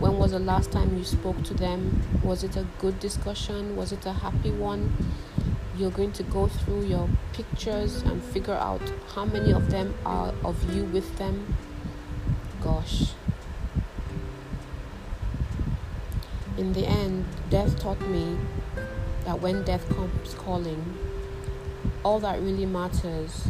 when 0.00 0.16
was 0.16 0.30
the 0.30 0.38
last 0.38 0.72
time 0.72 0.96
you 0.96 1.04
spoke 1.04 1.42
to 1.42 1.52
them, 1.52 2.02
was 2.24 2.42
it 2.42 2.56
a 2.56 2.66
good 2.78 2.98
discussion, 3.00 3.76
was 3.76 3.92
it 3.92 4.06
a 4.06 4.12
happy 4.12 4.50
one? 4.50 4.96
You're 5.76 5.90
going 5.90 6.12
to 6.12 6.22
go 6.24 6.48
through 6.48 6.84
your 6.84 7.08
pictures 7.32 8.02
and 8.02 8.22
figure 8.22 8.54
out 8.54 8.82
how 9.14 9.24
many 9.24 9.52
of 9.52 9.70
them 9.70 9.94
are 10.04 10.34
of 10.44 10.74
you 10.74 10.84
with 10.84 11.16
them. 11.18 11.56
Gosh. 12.62 13.12
In 16.58 16.74
the 16.74 16.86
end, 16.86 17.24
death 17.48 17.80
taught 17.80 18.00
me 18.02 18.36
that 19.24 19.40
when 19.40 19.62
death 19.64 19.88
comes 19.88 20.34
calling, 20.34 20.98
all 22.04 22.20
that 22.20 22.40
really 22.40 22.66
matters 22.66 23.48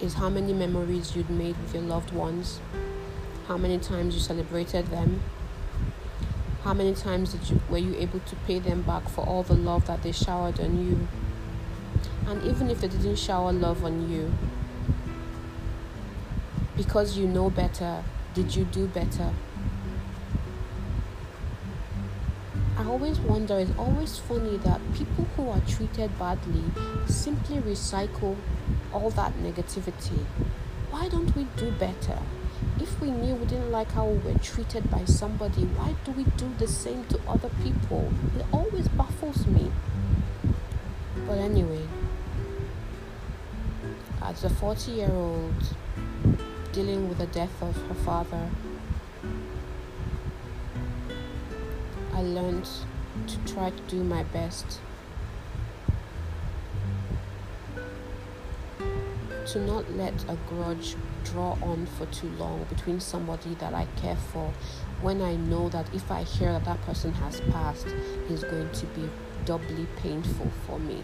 is 0.00 0.14
how 0.14 0.28
many 0.28 0.52
memories 0.52 1.16
you'd 1.16 1.30
made 1.30 1.56
with 1.56 1.74
your 1.74 1.82
loved 1.82 2.12
ones, 2.12 2.60
how 3.48 3.56
many 3.56 3.78
times 3.78 4.14
you 4.14 4.20
celebrated 4.20 4.86
them, 4.88 5.22
how 6.64 6.72
many 6.72 6.94
times 6.94 7.34
did 7.34 7.50
you 7.50 7.60
were 7.68 7.76
you 7.76 7.94
able 7.96 8.20
to 8.20 8.36
pay 8.46 8.58
them 8.58 8.80
back 8.80 9.06
for 9.10 9.20
all 9.26 9.42
the 9.42 9.54
love 9.54 9.86
that 9.86 10.02
they 10.02 10.12
showered 10.12 10.58
on 10.58 10.82
you? 10.82 11.06
And 12.26 12.42
even 12.42 12.70
if 12.70 12.80
they 12.80 12.88
didn't 12.88 13.16
shower 13.16 13.52
love 13.52 13.84
on 13.84 14.10
you, 14.10 14.32
because 16.74 17.18
you 17.18 17.26
know 17.26 17.50
better, 17.50 18.02
did 18.32 18.56
you 18.56 18.64
do 18.64 18.86
better? 18.86 19.34
I 22.78 22.84
always 22.86 23.20
wonder, 23.20 23.58
it's 23.58 23.70
always 23.78 24.18
funny 24.18 24.56
that 24.58 24.80
people 24.94 25.26
who 25.36 25.50
are 25.50 25.60
treated 25.68 26.18
badly 26.18 26.64
simply 27.06 27.58
recycle 27.58 28.36
all 28.90 29.10
that 29.10 29.34
negativity. 29.34 30.24
Why 30.90 31.08
don't 31.08 31.36
we 31.36 31.46
do 31.56 31.70
better? 31.72 32.18
We 33.04 33.10
knew 33.10 33.34
we 33.34 33.44
didn't 33.44 33.70
like 33.70 33.92
how 33.92 34.06
we 34.06 34.16
were 34.32 34.38
treated 34.38 34.90
by 34.90 35.04
somebody, 35.04 35.64
why 35.76 35.94
do 36.06 36.12
we 36.12 36.24
do 36.38 36.50
the 36.58 36.66
same 36.66 37.04
to 37.04 37.20
other 37.28 37.50
people? 37.62 38.10
It 38.38 38.46
always 38.50 38.88
baffles 38.88 39.46
me. 39.46 39.70
But 41.26 41.36
anyway, 41.36 41.86
as 44.22 44.42
a 44.42 44.48
40 44.48 44.92
year 44.92 45.10
old 45.12 45.76
dealing 46.72 47.06
with 47.10 47.18
the 47.18 47.26
death 47.26 47.62
of 47.62 47.76
her 47.88 47.94
father, 47.94 48.48
I 52.14 52.22
learned 52.22 52.70
to 53.26 53.52
try 53.52 53.68
to 53.68 53.82
do 53.82 54.02
my 54.02 54.22
best 54.22 54.80
to 59.48 59.58
not 59.58 59.92
let 59.92 60.14
a 60.26 60.38
grudge 60.48 60.96
draw 61.24 61.56
on 61.62 61.86
for 61.86 62.06
too 62.06 62.28
long 62.30 62.64
between 62.64 63.00
somebody 63.00 63.54
that 63.56 63.74
I 63.74 63.86
care 63.96 64.16
for 64.16 64.52
when 65.00 65.20
I 65.20 65.36
know 65.36 65.68
that 65.68 65.92
if 65.94 66.10
I 66.10 66.22
hear 66.22 66.52
that 66.52 66.64
that 66.64 66.80
person 66.82 67.12
has 67.14 67.40
passed, 67.42 67.86
is 68.28 68.44
going 68.44 68.70
to 68.70 68.86
be 68.86 69.08
doubly 69.44 69.86
painful 69.96 70.50
for 70.66 70.78
me. 70.78 71.02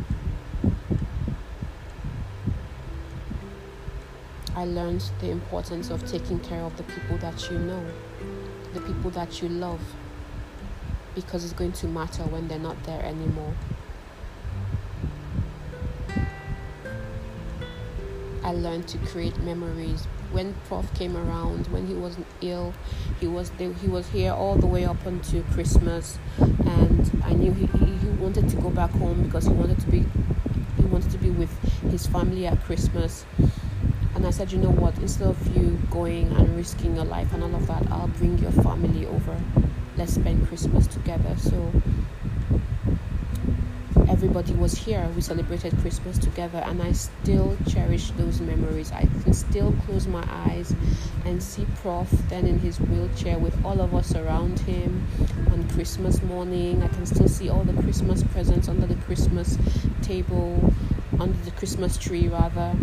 I 4.54 4.64
learned 4.64 5.04
the 5.20 5.30
importance 5.30 5.90
of 5.90 6.06
taking 6.10 6.40
care 6.40 6.62
of 6.62 6.76
the 6.76 6.82
people 6.82 7.18
that 7.18 7.50
you 7.50 7.58
know, 7.58 7.84
the 8.74 8.80
people 8.80 9.10
that 9.10 9.40
you 9.40 9.48
love, 9.48 9.80
because 11.14 11.44
it's 11.44 11.52
going 11.52 11.72
to 11.72 11.86
matter 11.86 12.22
when 12.24 12.48
they're 12.48 12.58
not 12.58 12.82
there 12.84 13.02
anymore. 13.02 13.54
I 18.50 18.52
learned 18.52 18.88
to 18.88 18.98
create 18.98 19.38
memories. 19.38 20.06
When 20.32 20.54
Prof 20.66 20.92
came 20.94 21.16
around, 21.16 21.68
when 21.68 21.86
he 21.86 21.94
wasn't 21.94 22.26
ill, 22.40 22.74
he 23.20 23.28
was 23.28 23.50
there, 23.50 23.72
he 23.74 23.86
was 23.86 24.08
here 24.08 24.32
all 24.32 24.56
the 24.56 24.66
way 24.66 24.84
up 24.84 25.06
until 25.06 25.44
Christmas, 25.54 26.18
and 26.40 27.22
I 27.24 27.32
knew 27.32 27.52
he, 27.52 27.66
he, 27.66 27.84
he 27.84 28.08
wanted 28.18 28.48
to 28.48 28.56
go 28.56 28.70
back 28.70 28.90
home 28.90 29.22
because 29.22 29.46
he 29.46 29.52
wanted 29.52 29.78
to 29.78 29.86
be 29.86 30.04
he 30.78 30.82
wanted 30.86 31.12
to 31.12 31.18
be 31.18 31.30
with 31.30 31.56
his 31.92 32.08
family 32.08 32.48
at 32.48 32.60
Christmas. 32.64 33.24
And 34.16 34.26
I 34.26 34.30
said, 34.30 34.50
you 34.50 34.58
know 34.58 34.72
what? 34.72 34.98
Instead 34.98 35.28
of 35.28 35.56
you 35.56 35.78
going 35.88 36.26
and 36.32 36.56
risking 36.56 36.96
your 36.96 37.04
life 37.04 37.32
and 37.32 37.44
all 37.44 37.54
of 37.54 37.68
that, 37.68 37.86
I'll 37.92 38.08
bring 38.08 38.36
your 38.38 38.50
family 38.50 39.06
over. 39.06 39.40
Let's 39.96 40.14
spend 40.14 40.48
Christmas 40.48 40.88
together. 40.88 41.36
So 41.38 41.70
everybody 44.22 44.52
was 44.52 44.76
here. 44.76 45.08
We 45.16 45.22
celebrated 45.22 45.74
Christmas 45.78 46.18
together, 46.18 46.58
and 46.58 46.82
I 46.82 46.92
still 46.92 47.56
cherish 47.66 48.10
those 48.10 48.38
memories. 48.42 48.92
I 48.92 49.08
can 49.22 49.32
still 49.32 49.72
close 49.86 50.06
my 50.06 50.22
eyes 50.28 50.74
and 51.24 51.42
see 51.42 51.66
Prof 51.76 52.10
then 52.28 52.46
in 52.46 52.58
his 52.58 52.78
wheelchair 52.78 53.38
with 53.38 53.56
all 53.64 53.80
of 53.80 53.94
us 53.94 54.14
around 54.14 54.58
him 54.58 55.06
on 55.50 55.66
Christmas 55.70 56.22
morning. 56.22 56.82
I 56.82 56.88
can 56.88 57.06
still 57.06 57.28
see 57.28 57.48
all 57.48 57.64
the 57.64 57.82
Christmas 57.82 58.22
presents 58.22 58.68
under 58.68 58.86
the 58.86 59.02
Christmas 59.06 59.56
table, 60.02 60.70
under 61.18 61.38
the 61.46 61.52
Christmas 61.52 61.96
tree, 61.96 62.28
rather. 62.28 62.76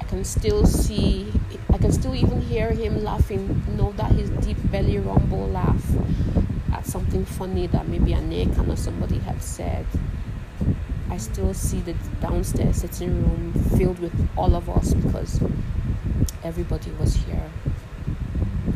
I 0.00 0.04
can 0.04 0.22
still 0.22 0.64
see, 0.66 1.32
I 1.74 1.78
can 1.78 1.90
still 1.90 2.14
even 2.14 2.40
hear 2.40 2.70
him 2.70 3.02
laughing, 3.02 3.60
know 3.76 3.90
that 3.96 4.12
his 4.12 4.30
deep 4.46 4.58
belly 4.70 4.98
rumble 4.98 5.48
laugh 5.48 5.84
at 6.72 6.86
something 6.86 7.24
funny 7.24 7.66
that 7.66 7.88
maybe 7.88 8.12
Anekan 8.12 8.72
or 8.72 8.76
somebody 8.76 9.18
had 9.18 9.42
said. 9.42 9.84
I 11.16 11.18
still 11.18 11.54
see 11.54 11.80
the 11.80 11.94
downstairs 12.20 12.82
sitting 12.82 13.08
room 13.08 13.54
filled 13.78 13.98
with 14.00 14.12
all 14.36 14.54
of 14.54 14.68
us 14.68 14.92
because 14.92 15.40
everybody 16.44 16.90
was 17.00 17.16
here. 17.16 17.50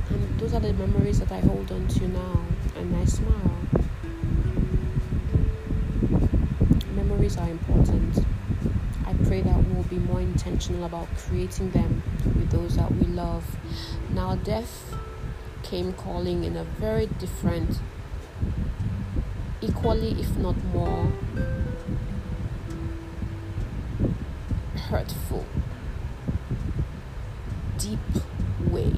And 0.08 0.40
those 0.40 0.54
are 0.54 0.60
the 0.60 0.72
memories 0.72 1.20
that 1.20 1.30
I 1.30 1.40
hold 1.40 1.70
on 1.70 1.86
to 1.86 2.08
now, 2.08 2.40
and 2.76 2.96
I 2.96 3.04
smile. 3.04 3.58
Memories 6.94 7.36
are 7.36 7.50
important. 7.50 8.24
I 9.04 9.12
pray 9.26 9.42
that 9.42 9.62
we'll 9.68 9.82
be 9.82 9.98
more 9.98 10.22
intentional 10.22 10.84
about 10.86 11.08
creating 11.18 11.72
them 11.72 12.02
with 12.24 12.50
those 12.50 12.74
that 12.76 12.90
we 12.90 13.04
love. 13.08 13.44
Now, 14.14 14.36
death 14.36 14.94
came 15.62 15.92
calling 15.92 16.44
in 16.44 16.56
a 16.56 16.64
very 16.64 17.04
different, 17.04 17.80
equally, 19.60 20.12
if 20.12 20.34
not 20.38 20.56
more, 20.72 21.12
hurtful, 24.90 25.44
deep 27.78 28.00
way. 28.68 28.90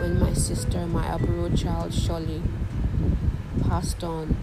When 0.00 0.18
my 0.18 0.32
sister, 0.32 0.86
my 0.86 1.04
Aburo 1.08 1.54
child, 1.54 1.92
Shirley, 1.92 2.40
passed 3.68 4.02
on, 4.02 4.34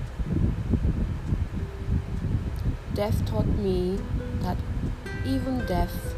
death 2.94 3.26
taught 3.26 3.48
me 3.48 3.98
that 4.42 4.58
even 5.26 5.66
death 5.66 6.14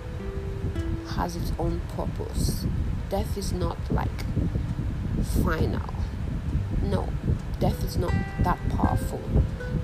has 1.15 1.37
its 1.37 1.53
own 1.57 1.79
purpose. 1.95 2.65
Death 3.09 3.37
is 3.37 3.53
not 3.53 3.77
like 3.89 4.25
final. 5.23 5.93
No, 6.83 7.07
death 7.61 7.81
is 7.85 7.95
not 7.95 8.13
that 8.41 8.59
powerful 8.71 9.21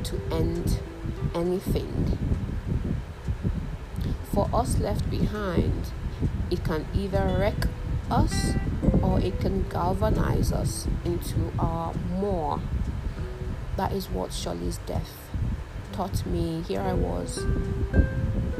to 0.03 0.21
end 0.31 0.81
anything 1.33 2.17
for 4.35 4.49
us 4.53 4.77
left 4.79 5.09
behind, 5.09 5.93
it 6.51 6.61
can 6.65 6.85
either 6.93 7.37
wreck 7.39 7.67
us 8.11 8.51
or 9.01 9.17
it 9.21 9.39
can 9.39 9.63
galvanize 9.69 10.51
us 10.51 10.87
into 11.05 11.53
our 11.57 11.93
more. 12.19 12.59
That 13.77 13.93
is 13.93 14.09
what 14.09 14.33
Shirley's 14.33 14.77
death 14.79 15.29
taught 15.93 16.25
me. 16.25 16.63
Here 16.67 16.81
I 16.81 16.93
was, 16.93 17.45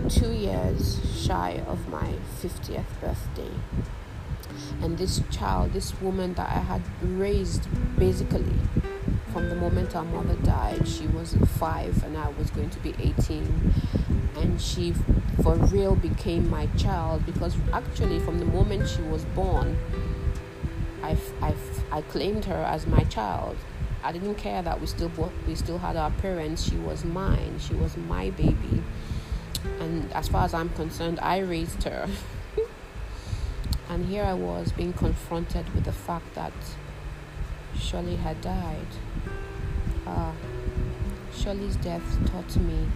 two 0.07 0.31
years 0.31 1.01
shy 1.21 1.61
of 1.67 1.89
my 1.89 2.13
50th 2.41 3.01
birthday. 3.01 3.51
And 4.81 4.97
this 4.97 5.21
child, 5.29 5.73
this 5.73 5.99
woman 6.01 6.35
that 6.35 6.49
I 6.49 6.59
had 6.59 6.83
raised 7.01 7.67
basically 7.99 8.55
from 9.33 9.49
the 9.49 9.55
moment 9.55 9.93
our 9.93 10.05
mother 10.05 10.35
died, 10.35 10.87
she 10.87 11.07
was 11.07 11.35
five 11.59 12.01
and 12.05 12.17
I 12.17 12.29
was 12.29 12.49
going 12.51 12.69
to 12.69 12.79
be 12.79 12.95
18. 12.97 13.73
And 14.37 14.59
she 14.59 14.93
for 15.41 15.55
real 15.55 15.95
became 15.95 16.49
my 16.49 16.67
child 16.77 17.25
because 17.25 17.55
actually 17.73 18.19
from 18.19 18.39
the 18.39 18.45
moment 18.45 18.87
she 18.87 19.01
was 19.03 19.23
born 19.25 19.77
I, 21.05 21.15
I, 21.39 21.53
I 21.91 22.01
claimed 22.01 22.45
her 22.45 22.63
as 22.63 22.87
my 22.87 23.03
child. 23.03 23.57
I 24.03 24.11
didn't 24.11 24.35
care 24.35 24.63
that 24.63 24.81
we 24.81 24.87
still 24.87 25.11
we 25.47 25.53
still 25.53 25.77
had 25.77 25.95
our 25.95 26.09
parents. 26.09 26.63
She 26.63 26.77
was 26.77 27.05
mine. 27.05 27.59
She 27.59 27.75
was 27.75 27.95
my 27.95 28.31
baby. 28.31 28.81
And 29.79 30.11
as 30.13 30.27
far 30.27 30.45
as 30.45 30.53
I'm 30.53 30.69
concerned 30.69 31.19
I 31.21 31.39
raised 31.39 31.83
her. 31.83 32.07
And 33.87 34.07
here 34.07 34.23
I 34.23 34.33
was 34.33 34.71
being 34.71 34.93
confronted 34.93 35.73
with 35.75 35.83
the 35.83 35.91
fact 35.91 36.33
that 36.33 36.53
Shirley 37.77 38.15
had 38.15 38.41
died. 38.41 38.87
Uh, 40.07 40.31
Shirley's 41.31 41.75
death 41.75 42.01
taught 42.31 42.57
me 42.57 42.87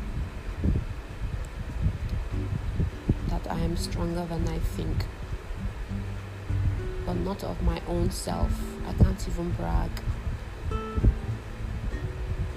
I 3.47 3.59
am 3.59 3.77
stronger 3.77 4.25
than 4.25 4.47
I 4.47 4.59
think, 4.59 5.05
but 7.05 7.13
not 7.13 7.43
of 7.43 7.61
my 7.63 7.81
own 7.87 8.11
self. 8.11 8.51
I 8.87 8.93
can't 8.93 9.27
even 9.27 9.51
brag. 9.51 9.89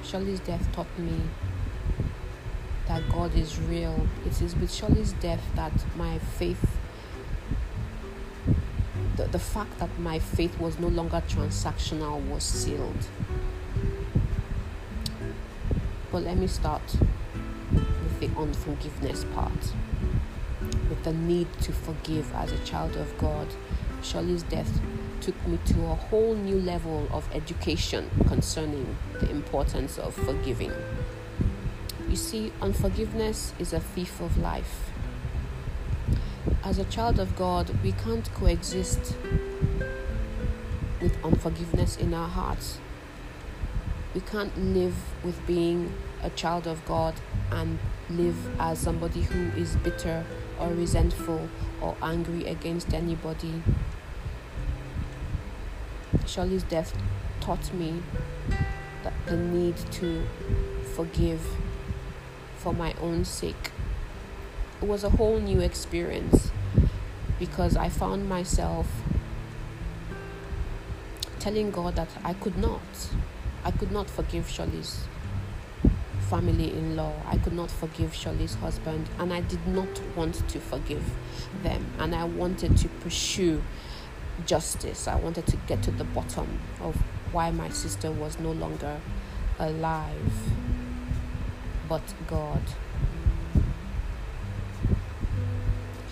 Shirley's 0.05 0.41
death 0.41 0.71
taught 0.73 0.99
me 0.99 1.21
that 2.87 3.03
God 3.11 3.35
is 3.35 3.59
real. 3.61 4.07
It 4.27 4.43
is 4.43 4.55
with 4.57 4.73
Shirley's 4.73 5.13
death 5.15 5.43
that 5.55 5.73
my 5.97 6.19
faith, 6.19 6.79
the, 9.17 9.25
the 9.25 9.39
fact 9.39 9.79
that 9.79 9.99
my 9.99 10.19
faith 10.19 10.59
was 10.59 10.79
no 10.79 10.89
longer 10.89 11.23
transactional, 11.29 12.21
was 12.29 12.43
sealed. 12.43 13.07
But 16.11 16.25
let 16.25 16.37
me 16.37 16.47
start 16.47 16.83
with 17.73 18.21
the 18.21 18.29
unforgiveness 18.39 19.25
part 19.35 19.73
the 21.03 21.13
need 21.13 21.49
to 21.63 21.73
forgive 21.73 22.33
as 22.35 22.53
a 22.53 22.59
child 22.65 22.97
of 22.97 23.17
God. 23.19 23.49
Shirley's 24.03 24.43
death 24.45 24.81
took 25.21 25.47
me 25.47 25.59
to 25.67 25.83
a 25.83 25.95
whole 25.95 26.35
new 26.35 26.59
level 26.59 27.07
of 27.13 27.29
education 27.33 28.11
concerning 28.27 28.97
the 29.21 29.31
importance 29.31 29.99
of 29.99 30.15
forgiving. 30.15 30.73
You 32.09 32.17
see, 32.17 32.53
unforgiveness 32.61 33.55
is 33.59 33.73
a 33.73 33.81
thief 33.81 34.21
of 34.21 34.37
life. 34.37 34.91
As 36.65 36.79
a 36.79 36.85
child 36.85 37.19
of 37.19 37.37
God, 37.37 37.71
we 37.83 37.93
can't 37.93 38.33
coexist 38.35 39.17
with 41.01 41.17
unforgiveness 41.25 41.97
in 41.97 42.15
our 42.15 42.29
hearts. 42.29 42.79
We 44.15 44.21
can't 44.21 44.57
live 44.59 44.97
with 45.25 45.45
being 45.47 45.93
a 46.23 46.31
child 46.31 46.67
of 46.67 46.85
God 46.85 47.15
and 47.51 47.79
live 48.11 48.37
as 48.61 48.79
somebody 48.79 49.23
who 49.23 49.61
is 49.61 49.77
bitter 49.77 50.25
or 50.63 50.73
resentful 50.75 51.49
or 51.81 51.97
angry 52.01 52.47
against 52.47 52.95
anybody. 52.95 53.63
Shirley's 56.27 56.63
death 56.63 56.97
taught 57.41 57.75
me 57.75 58.03
that 59.03 59.13
the 59.27 59.37
need 59.37 59.77
to 59.77 60.25
forgive 60.95 61.45
for 62.57 62.73
my 62.73 62.95
own 63.01 63.25
sake. 63.25 63.73
It 64.81 64.87
was 64.87 65.03
a 65.03 65.11
whole 65.11 65.41
new 65.41 65.61
experience 65.61 66.51
because 67.39 67.77
I 67.77 67.89
found 67.89 68.29
myself 68.29 68.87
telling 71.41 71.73
God 71.73 71.97
that 71.97 72.09
I 72.23 72.35
could 72.35 72.57
not. 72.57 72.81
I 73.65 73.73
could 73.73 73.91
not 73.91 74.09
forgive 74.09 74.49
Shirley's 74.49 75.05
family 76.33 76.73
in 76.73 76.97
law. 76.97 77.13
I 77.27 77.37
could 77.37 77.53
not 77.53 77.71
forgive 77.71 78.15
Shirley's 78.15 78.55
husband, 78.55 79.07
and 79.19 79.35
I 79.35 79.43
did 79.43 79.67
not 79.67 80.01
want 80.17 80.49
to 80.49 80.61
forgive 80.61 81.05
them. 81.63 81.85
And 81.99 82.15
I 82.15 82.25
wanted 82.25 82.79
to 82.79 82.89
pursue 82.89 83.63
justice. 84.47 85.07
I 85.07 85.17
wanted 85.17 85.47
to 85.49 85.59
get 85.69 85.83
to 85.83 85.91
the 85.91 86.05
bottom 86.05 86.59
of 86.81 86.97
why 87.33 87.51
my 87.51 87.69
sister 87.69 88.11
was 88.11 88.39
no 88.39 88.51
longer 88.51 88.99
alive. 89.59 90.33
But 91.87 92.15
God, 92.27 92.63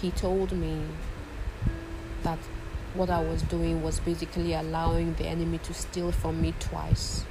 He 0.03 0.11
told 0.11 0.53
me 0.53 0.83
that 2.25 2.41
what 2.93 3.09
I 3.09 3.23
was 3.23 3.41
doing 3.41 3.83
was 3.83 4.01
basically 4.01 4.53
allowing 4.53 5.15
the 5.15 5.25
enemy 5.25 5.57
to 5.59 5.73
steal 5.73 6.13
from 6.13 6.43
me 6.43 6.53
twice 6.61 7.25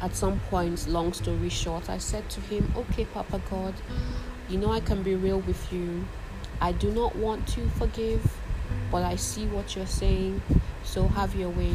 at 0.00 0.14
some 0.14 0.40
point, 0.50 0.86
long 0.86 1.12
story 1.12 1.48
short, 1.48 1.90
I 1.90 1.98
said 1.98 2.28
to 2.30 2.40
him, 2.40 2.72
Okay, 2.76 3.04
Papa 3.04 3.40
God, 3.50 3.74
you 4.48 4.58
know 4.58 4.70
I 4.70 4.80
can 4.80 5.02
be 5.02 5.14
real 5.14 5.40
with 5.40 5.72
you. 5.72 6.04
I 6.60 6.72
do 6.72 6.90
not 6.90 7.16
want 7.16 7.46
to 7.48 7.68
forgive, 7.70 8.34
but 8.90 9.02
I 9.02 9.16
see 9.16 9.46
what 9.46 9.76
you're 9.76 9.86
saying, 9.86 10.42
so 10.84 11.08
have 11.08 11.34
your 11.34 11.50
way. 11.50 11.72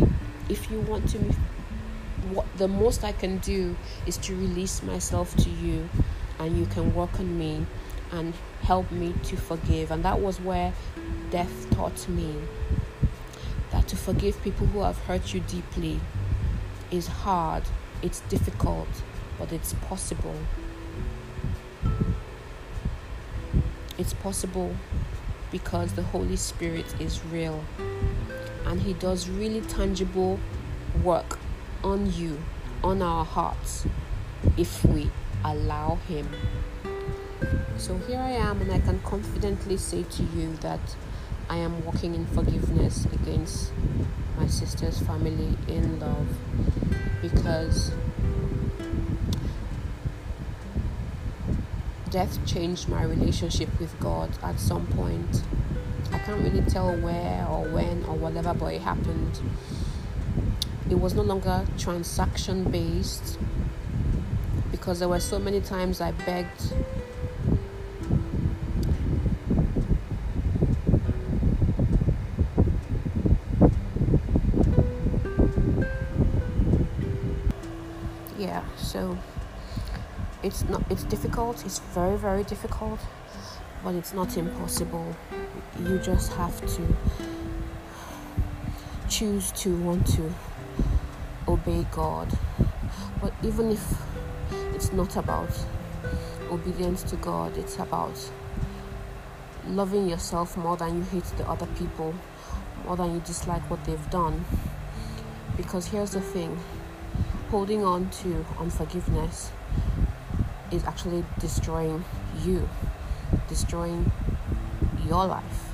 If 0.49 0.69
you 0.71 0.79
want 0.81 1.09
to, 1.09 1.19
what 2.29 2.45
the 2.57 2.67
most 2.67 3.03
I 3.03 3.12
can 3.12 3.38
do 3.39 3.75
is 4.05 4.17
to 4.17 4.36
release 4.36 4.83
myself 4.83 5.36
to 5.38 5.49
you, 5.49 5.89
and 6.39 6.57
you 6.57 6.65
can 6.65 6.93
work 6.93 7.19
on 7.19 7.38
me 7.38 7.65
and 8.12 8.33
help 8.62 8.91
me 8.91 9.13
to 9.23 9.36
forgive. 9.36 9.91
And 9.91 10.03
that 10.03 10.19
was 10.19 10.39
where 10.39 10.73
death 11.29 11.69
taught 11.71 12.07
me 12.07 12.36
that 13.71 13.88
to 13.88 13.95
forgive 13.95 14.41
people 14.43 14.67
who 14.67 14.81
have 14.81 14.97
hurt 14.99 15.33
you 15.33 15.39
deeply 15.41 15.99
is 16.91 17.07
hard 17.07 17.63
it's 18.04 18.20
difficult, 18.22 18.89
but 19.39 19.52
it's 19.52 19.74
possible. 19.74 20.36
It's 23.98 24.13
possible 24.13 24.76
because 25.52 25.94
the 25.94 26.04
Holy 26.04 26.36
Spirit 26.36 26.94
is 27.00 27.24
real 27.26 27.63
and 28.66 28.82
He 28.82 28.94
does 28.94 29.30
really 29.30 29.62
tangible 29.62 30.39
work 31.02 31.39
on 31.84 32.12
you, 32.12 32.39
on 32.84 33.02
our 33.02 33.24
hearts, 33.24 33.86
if 34.58 34.84
we 34.86 35.10
allow 35.44 35.96
Him. 36.08 36.30
So 37.78 37.98
here 37.98 38.20
I 38.20 38.32
am, 38.32 38.62
and 38.62 38.72
I 38.72 38.80
can 38.80 39.00
confidently 39.00 39.78
say 39.78 40.04
to 40.04 40.24
you 40.24 40.54
that 40.62 40.96
I 41.50 41.58
am 41.58 41.84
walking 41.86 42.16
in 42.16 42.26
forgiveness 42.26 43.06
against 43.06 43.72
my 44.38 44.48
sister's 44.48 45.00
family 45.00 45.58
in 45.67 46.00
love 46.00 46.28
because 47.22 47.91
death 52.10 52.46
changed 52.46 52.88
my 52.89 53.04
relationship 53.04 53.69
with 53.80 54.00
God 54.00 54.30
at 54.43 54.60
some 54.60 54.86
point. 54.88 55.43
I 56.12 56.19
can't 56.19 56.41
really 56.43 56.62
tell 56.62 56.96
where 56.98 57.48
or 57.50 57.67
when 57.69 58.04
or 58.06 58.15
whatever, 58.15 58.54
but 58.54 58.74
it 58.74 58.82
happened. 58.82 59.39
It 60.89 61.00
was 61.00 61.15
no 61.15 61.24
longer 61.24 61.65
transaction 61.78 62.69
based 62.69 63.39
because 64.69 65.00
there 65.00 65.10
were 65.10 65.19
so 65.19 65.39
many 65.39 65.62
times 65.62 66.02
I 66.02 66.12
begged 66.12 66.74
so 78.84 79.17
it's 80.43 80.63
not 80.65 80.84
it's 80.89 81.04
difficult 81.06 81.65
it's 81.65 81.80
very 81.80 82.17
very 82.17 82.43
difficult 82.43 83.00
but 83.84 83.96
it's 83.96 84.13
not 84.13 84.38
impossible. 84.38 85.13
You 85.80 86.00
just 86.00 86.32
have 86.34 86.58
to 86.76 86.96
choose 89.10 89.52
to 89.52 89.76
want 89.82 90.08
to 90.15 90.34
obey 91.48 91.86
god. 91.91 92.32
But 93.22 93.34
even 93.43 93.72
if 93.72 93.84
it's 94.74 94.93
not 94.93 95.17
about 95.17 95.50
obedience 96.50 97.04
to 97.04 97.15
god 97.17 97.58
it's 97.58 97.80
about 97.80 98.32
loving 99.67 100.08
yourself 100.08 100.56
more 100.56 100.78
than 100.78 100.98
you 100.98 101.04
hate 101.04 101.24
the 101.38 101.50
other 101.50 101.65
people 101.78 102.13
more 102.86 102.98
than 102.98 103.13
you 103.13 103.22
dislike 103.22 103.67
what 103.69 103.84
they've 103.86 104.10
done. 104.10 104.46
Because 105.58 105.88
here's 105.88 106.12
the 106.12 106.22
thing 106.22 106.60
holding 107.54 107.86
on 107.86 108.10
to 108.10 108.44
unforgiveness 108.58 109.52
is 110.72 110.84
actually 110.86 111.24
destroying 111.38 112.04
you, 112.44 112.68
destroying 113.48 114.12
your 115.06 115.28
life. 115.28 115.70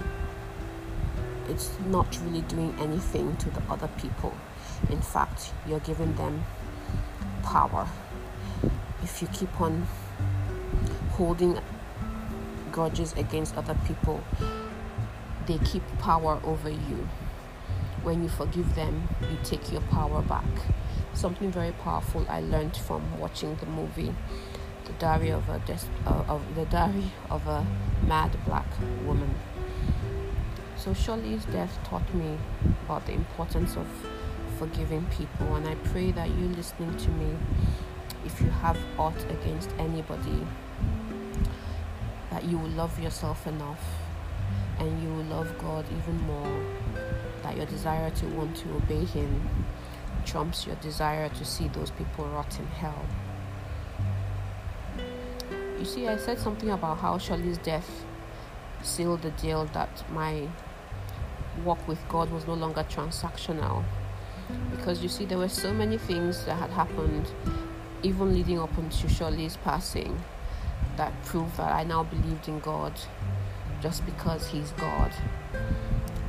It's 1.48 1.72
not 1.88 2.20
really 2.26 2.42
doing 2.42 2.76
anything 2.82 3.38
to 3.38 3.50
the 3.52 3.62
other 3.70 3.88
people. 3.98 4.34
In 4.90 5.00
fact, 5.00 5.54
you're 5.66 5.80
giving 5.80 6.14
them 6.16 6.44
power. 7.44 7.88
If 9.02 9.22
you 9.22 9.30
keep 9.30 9.62
on 9.62 9.88
holding 11.12 11.60
grudges 12.74 13.14
against 13.14 13.56
other 13.56 13.78
people, 13.88 14.22
they 15.48 15.60
keep 15.60 15.84
power 16.00 16.42
over 16.44 16.70
you. 16.70 17.08
When 18.04 18.22
you 18.22 18.28
forgive 18.28 18.76
them, 18.76 19.08
you 19.22 19.38
take 19.46 19.72
your 19.72 19.82
power 19.84 20.22
back. 20.22 20.44
Something 21.20 21.52
very 21.52 21.74
powerful 21.74 22.26
I 22.30 22.40
learned 22.40 22.78
from 22.78 23.20
watching 23.20 23.54
the 23.56 23.66
movie 23.66 24.16
the 24.86 24.94
diary 24.94 25.32
of 25.32 25.50
a 25.50 25.60
des- 25.60 25.92
uh, 26.08 26.24
of 26.30 26.42
the 26.56 26.64
diary 26.68 27.12
of 27.30 27.46
a 27.46 27.68
mad 28.08 28.32
black 28.46 28.66
woman. 29.04 29.36
So 30.78 30.94
Shirley's 30.94 31.44
death 31.44 31.78
taught 31.84 32.14
me 32.14 32.38
about 32.86 33.06
the 33.06 33.12
importance 33.12 33.76
of 33.76 33.86
forgiving 34.58 35.06
people, 35.08 35.58
and 35.58 35.68
I 35.68 35.76
pray 35.92 36.14
that 36.14 36.30
you 36.30 36.48
listening 36.56 36.96
to 36.96 37.10
me, 37.10 37.36
if 38.26 38.40
you 38.40 38.50
have 38.50 38.78
aught 38.98 39.22
against 39.30 39.72
anybody, 39.78 40.48
that 42.32 42.46
you 42.46 42.58
will 42.58 42.70
love 42.70 42.98
yourself 42.98 43.46
enough, 43.46 43.84
and 44.80 45.04
you 45.04 45.10
will 45.10 45.26
love 45.26 45.54
God 45.58 45.84
even 45.98 46.18
more. 46.22 46.64
That 47.44 47.58
your 47.58 47.66
desire 47.66 48.10
to 48.10 48.26
want 48.28 48.56
to 48.56 48.74
obey 48.74 49.04
Him 49.04 49.68
trumps 50.30 50.68
your 50.68 50.76
desire 50.76 51.28
to 51.30 51.44
see 51.44 51.68
those 51.70 51.90
people 51.92 52.26
rot 52.26 52.60
in 52.60 52.68
hell. 52.68 53.06
You 55.80 55.86
see, 55.86 56.08
I 56.08 56.18
said 56.18 56.38
something 56.38 56.70
about 56.70 57.00
how 57.00 57.18
Shirley's 57.18 57.58
death 57.58 58.06
sealed 58.84 59.24
the 59.24 59.32
deal 59.32 59.66
that 59.74 60.04
my 60.12 60.48
walk 61.66 61.88
with 61.88 62.00
God 62.10 62.32
was 62.32 62.46
no 62.46 62.54
longer 62.54 62.86
transactional. 62.90 63.84
Because 64.72 65.02
you 65.02 65.10
see, 65.10 65.26
there 65.26 65.38
were 65.38 65.50
so 65.50 65.74
many 65.74 65.98
things 65.98 66.46
that 66.46 66.56
had 66.56 66.70
happened, 66.70 67.32
even 68.04 68.34
leading 68.34 68.60
up 68.60 68.78
into 68.78 69.10
Shirley's 69.10 69.58
passing, 69.58 70.22
that 70.96 71.14
proved 71.24 71.58
that 71.58 71.72
I 71.72 71.84
now 71.84 72.04
believed 72.04 72.48
in 72.48 72.60
God 72.60 72.94
just 73.82 74.06
because 74.06 74.48
He's 74.48 74.72
God. 74.74 75.12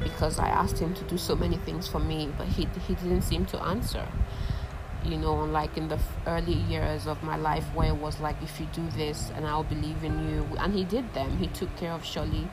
Because 0.03 0.39
I 0.39 0.49
asked 0.49 0.79
Him 0.79 0.95
to 0.95 1.05
do 1.05 1.19
so 1.19 1.37
many 1.37 1.57
things 1.59 1.87
for 1.89 1.99
me, 1.99 2.33
but 2.37 2.47
He, 2.47 2.67
he 2.87 2.95
didn't 2.95 3.23
seem 3.23 3.47
to 3.47 3.63
answer 3.63 4.07
you 5.05 5.17
know, 5.17 5.35
like 5.35 5.77
in 5.77 5.89
the 5.89 5.99
early 6.27 6.53
years 6.53 7.07
of 7.07 7.23
my 7.23 7.37
life 7.37 7.65
where 7.75 7.89
it 7.89 7.97
was 7.97 8.21
like, 8.21 8.37
if 8.43 8.61
you 8.61 8.67
do 8.73 8.87
this 8.91 9.31
and 9.35 9.47
I'll 9.47 9.65
believe 9.65 10.05
in 10.05 10.29
you. 10.29 10.47
And 10.59 10.75
he 10.75 10.85
did 10.85 11.13
them. 11.15 11.39
He 11.39 11.47
took 11.49 11.75
care 11.77 11.93
of 11.93 12.05
Shirley, 12.05 12.49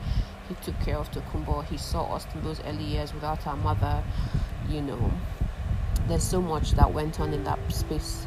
he 0.48 0.54
took 0.62 0.78
care 0.80 0.96
of 0.96 1.10
Tokumbo, 1.10 1.64
he 1.64 1.76
saw 1.76 2.14
us 2.14 2.26
in 2.34 2.42
those 2.42 2.60
early 2.64 2.84
years 2.84 3.12
without 3.12 3.46
our 3.46 3.56
mother, 3.56 4.02
you 4.68 4.80
know. 4.80 5.12
There's 6.06 6.24
so 6.24 6.40
much 6.40 6.72
that 6.72 6.92
went 6.92 7.20
on 7.20 7.34
in 7.34 7.44
that 7.44 7.58
space, 7.70 8.26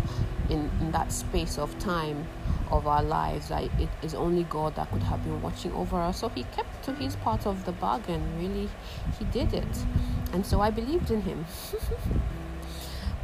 in, 0.52 0.70
in 0.82 0.92
that 0.92 1.12
space 1.12 1.58
of 1.58 1.78
time 1.80 2.28
of 2.70 2.86
our 2.86 3.02
lives. 3.02 3.50
It 3.52 3.90
is 4.04 4.14
only 4.14 4.44
God 4.44 4.76
that 4.76 4.92
could 4.92 5.04
have 5.04 5.24
been 5.24 5.42
watching 5.42 5.72
over 5.74 5.98
us. 5.98 6.20
So 6.20 6.30
he 6.30 6.44
kept 6.44 6.84
to 6.84 6.94
his 6.94 7.16
part 7.16 7.48
of 7.48 7.66
the 7.66 7.72
bargain, 7.72 8.22
really. 8.38 8.70
He 9.18 9.26
did 9.26 9.54
it. 9.54 9.86
And 10.34 10.46
so 10.46 10.62
I 10.62 10.70
believed 10.70 11.10
in 11.10 11.22
him. 11.22 11.46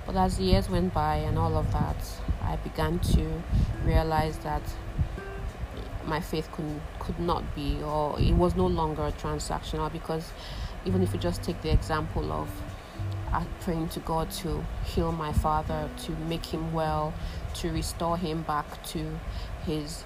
But 0.07 0.15
as 0.15 0.37
the 0.37 0.45
years 0.45 0.69
went 0.69 0.93
by 0.93 1.17
and 1.17 1.37
all 1.37 1.57
of 1.57 1.69
that, 1.73 1.97
I 2.41 2.55
began 2.55 2.97
to 2.99 3.43
realize 3.83 4.37
that 4.37 4.61
my 6.05 6.21
faith 6.21 6.49
could 6.53 6.79
could 6.99 7.19
not 7.19 7.43
be, 7.53 7.83
or 7.83 8.17
it 8.17 8.33
was 8.33 8.55
no 8.55 8.67
longer 8.67 9.11
transactional. 9.21 9.91
Because 9.91 10.31
even 10.85 11.03
if 11.03 11.13
you 11.13 11.19
just 11.19 11.43
take 11.43 11.61
the 11.61 11.73
example 11.73 12.31
of 12.31 12.49
uh, 13.31 13.43
praying 13.61 13.89
to 13.89 13.99
God 14.01 14.31
to 14.31 14.65
heal 14.85 15.11
my 15.11 15.33
father, 15.33 15.89
to 16.05 16.11
make 16.27 16.45
him 16.45 16.73
well, 16.73 17.13
to 17.55 17.71
restore 17.71 18.17
him 18.17 18.43
back 18.43 18.83
to 18.87 19.19
his 19.65 20.03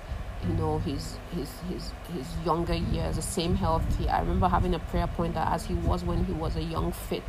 you 0.47 0.53
know 0.55 0.79
his 0.79 1.17
his 1.35 1.51
his 1.69 1.91
his 2.13 2.27
younger 2.43 2.73
years 2.73 3.15
the 3.15 3.21
same 3.21 3.53
healthy 3.53 4.09
i 4.09 4.19
remember 4.19 4.47
having 4.47 4.73
a 4.73 4.79
prayer 4.79 5.05
point 5.05 5.35
that 5.35 5.47
as 5.53 5.67
he 5.67 5.75
was 5.75 6.03
when 6.03 6.25
he 6.25 6.33
was 6.33 6.55
a 6.55 6.63
young 6.63 6.91
fit 6.91 7.23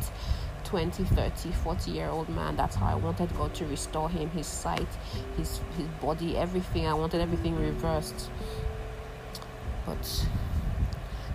20 0.65 1.05
30 1.05 1.53
40 1.53 1.91
year 1.91 2.09
old 2.09 2.27
man 2.31 2.57
that's 2.57 2.77
how 2.77 2.87
i 2.87 2.95
wanted 2.95 3.29
god 3.37 3.55
to 3.55 3.67
restore 3.67 4.09
him 4.09 4.31
his 4.31 4.47
sight 4.47 4.89
his 5.37 5.61
his 5.77 5.87
body 6.01 6.37
everything. 6.37 6.87
I 6.87 6.95
wanted 6.95 7.21
everything 7.21 7.57
reversed. 7.57 8.31
But 9.87 10.27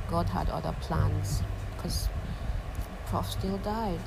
god 0.09 0.29
had 0.29 0.49
other 0.49 0.75
plans 0.81 1.43
because 1.75 2.09
prof 3.07 3.29
still 3.29 3.57
died 3.59 4.01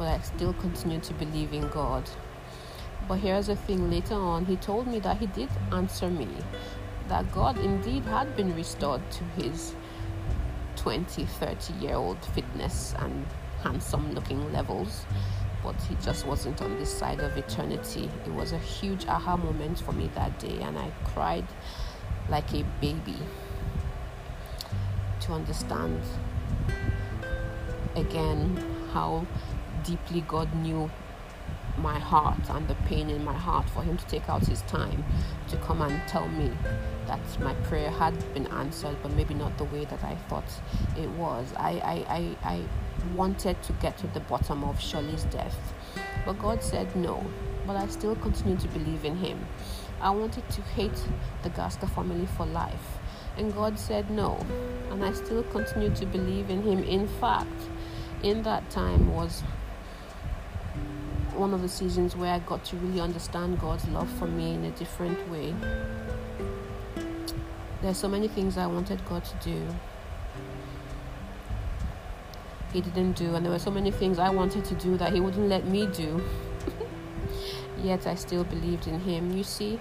but 0.00 0.08
i 0.08 0.18
still 0.20 0.54
continued 0.54 1.02
to 1.02 1.14
believe 1.14 1.52
in 1.52 1.68
god 1.68 2.10
but 3.06 3.18
here's 3.18 3.48
the 3.48 3.56
thing 3.56 3.90
later 3.90 4.14
on 4.14 4.46
he 4.46 4.56
told 4.56 4.86
me 4.86 4.98
that 4.98 5.18
he 5.18 5.26
did 5.26 5.50
answer 5.72 6.10
me 6.10 6.28
that 7.08 7.30
god 7.32 7.58
indeed 7.58 8.02
had 8.04 8.34
been 8.36 8.54
restored 8.56 9.02
to 9.10 9.24
his 9.42 9.74
20 10.76 11.26
30 11.26 11.72
year 11.74 11.94
old 11.94 12.24
fitness 12.34 12.94
and 13.00 13.26
handsome 13.62 14.14
looking 14.14 14.52
levels, 14.52 15.04
but 15.62 15.74
he 15.82 15.94
just 15.96 16.26
wasn't 16.26 16.60
on 16.62 16.78
this 16.78 16.92
side 16.92 17.20
of 17.20 17.36
eternity. 17.36 18.10
It 18.26 18.32
was 18.32 18.52
a 18.52 18.58
huge 18.58 19.06
aha 19.06 19.36
moment 19.36 19.80
for 19.80 19.92
me 19.92 20.10
that 20.14 20.38
day, 20.38 20.58
and 20.62 20.78
I 20.78 20.90
cried 21.04 21.46
like 22.28 22.52
a 22.54 22.64
baby 22.80 23.16
to 25.20 25.32
understand 25.32 26.00
again 27.96 28.56
how 28.92 29.26
deeply 29.84 30.22
God 30.22 30.54
knew 30.54 30.90
my 31.78 31.98
heart 31.98 32.50
and 32.50 32.68
the 32.68 32.74
pain 32.86 33.08
in 33.08 33.24
my 33.24 33.34
heart 33.34 33.68
for 33.70 33.82
him 33.82 33.96
to 33.96 34.06
take 34.06 34.28
out 34.28 34.44
his 34.46 34.62
time 34.62 35.04
to 35.48 35.56
come 35.58 35.80
and 35.80 36.06
tell 36.08 36.28
me 36.28 36.50
that 37.06 37.20
my 37.40 37.54
prayer 37.54 37.90
had 37.90 38.14
been 38.34 38.46
answered 38.48 38.96
but 39.02 39.12
maybe 39.12 39.34
not 39.34 39.56
the 39.58 39.64
way 39.64 39.84
that 39.86 40.02
I 40.04 40.16
thought 40.28 40.50
it 40.98 41.08
was. 41.10 41.52
I 41.56 41.70
I, 41.70 42.16
I, 42.44 42.54
I 42.54 42.62
wanted 43.14 43.62
to 43.62 43.72
get 43.74 43.96
to 43.98 44.06
the 44.08 44.20
bottom 44.20 44.64
of 44.64 44.80
Shirley's 44.80 45.24
death. 45.24 45.56
But 46.26 46.38
God 46.38 46.62
said 46.62 46.94
no. 46.96 47.24
but 47.66 47.76
I 47.76 47.86
still 47.86 48.16
continue 48.16 48.56
to 48.58 48.68
believe 48.68 49.04
in 49.04 49.16
him. 49.16 49.46
I 50.00 50.10
wanted 50.10 50.48
to 50.50 50.62
hate 50.62 51.02
the 51.42 51.50
Gaster 51.50 51.86
family 51.86 52.26
for 52.26 52.46
life. 52.46 52.98
And 53.36 53.54
God 53.54 53.78
said 53.78 54.10
no. 54.10 54.44
And 54.90 55.04
I 55.04 55.12
still 55.12 55.42
continue 55.44 55.94
to 55.94 56.06
believe 56.06 56.50
in 56.50 56.62
him. 56.62 56.82
In 56.82 57.06
fact, 57.06 57.68
in 58.22 58.42
that 58.42 58.68
time 58.70 59.14
was 59.14 59.42
one 61.40 61.54
of 61.54 61.62
the 61.62 61.68
seasons 61.68 62.14
where 62.14 62.34
I 62.34 62.38
got 62.40 62.64
to 62.66 62.76
really 62.76 63.00
understand 63.00 63.58
God's 63.58 63.88
love 63.88 64.10
for 64.18 64.26
me 64.26 64.52
in 64.52 64.64
a 64.66 64.70
different 64.72 65.18
way. 65.30 65.54
There's 67.80 67.96
so 67.96 68.08
many 68.08 68.28
things 68.28 68.58
I 68.58 68.66
wanted 68.66 69.02
God 69.06 69.24
to 69.24 69.36
do. 69.42 69.66
He 72.74 72.82
didn't 72.82 73.12
do, 73.12 73.34
and 73.34 73.44
there 73.44 73.50
were 73.50 73.58
so 73.58 73.70
many 73.70 73.90
things 73.90 74.18
I 74.18 74.28
wanted 74.28 74.66
to 74.66 74.74
do 74.74 74.98
that 74.98 75.14
He 75.14 75.20
wouldn't 75.20 75.48
let 75.48 75.64
me 75.64 75.86
do. 75.86 76.22
Yet 77.82 78.06
I 78.06 78.16
still 78.16 78.44
believed 78.44 78.86
in 78.86 79.00
Him. 79.00 79.34
You 79.34 79.42
see, 79.42 79.80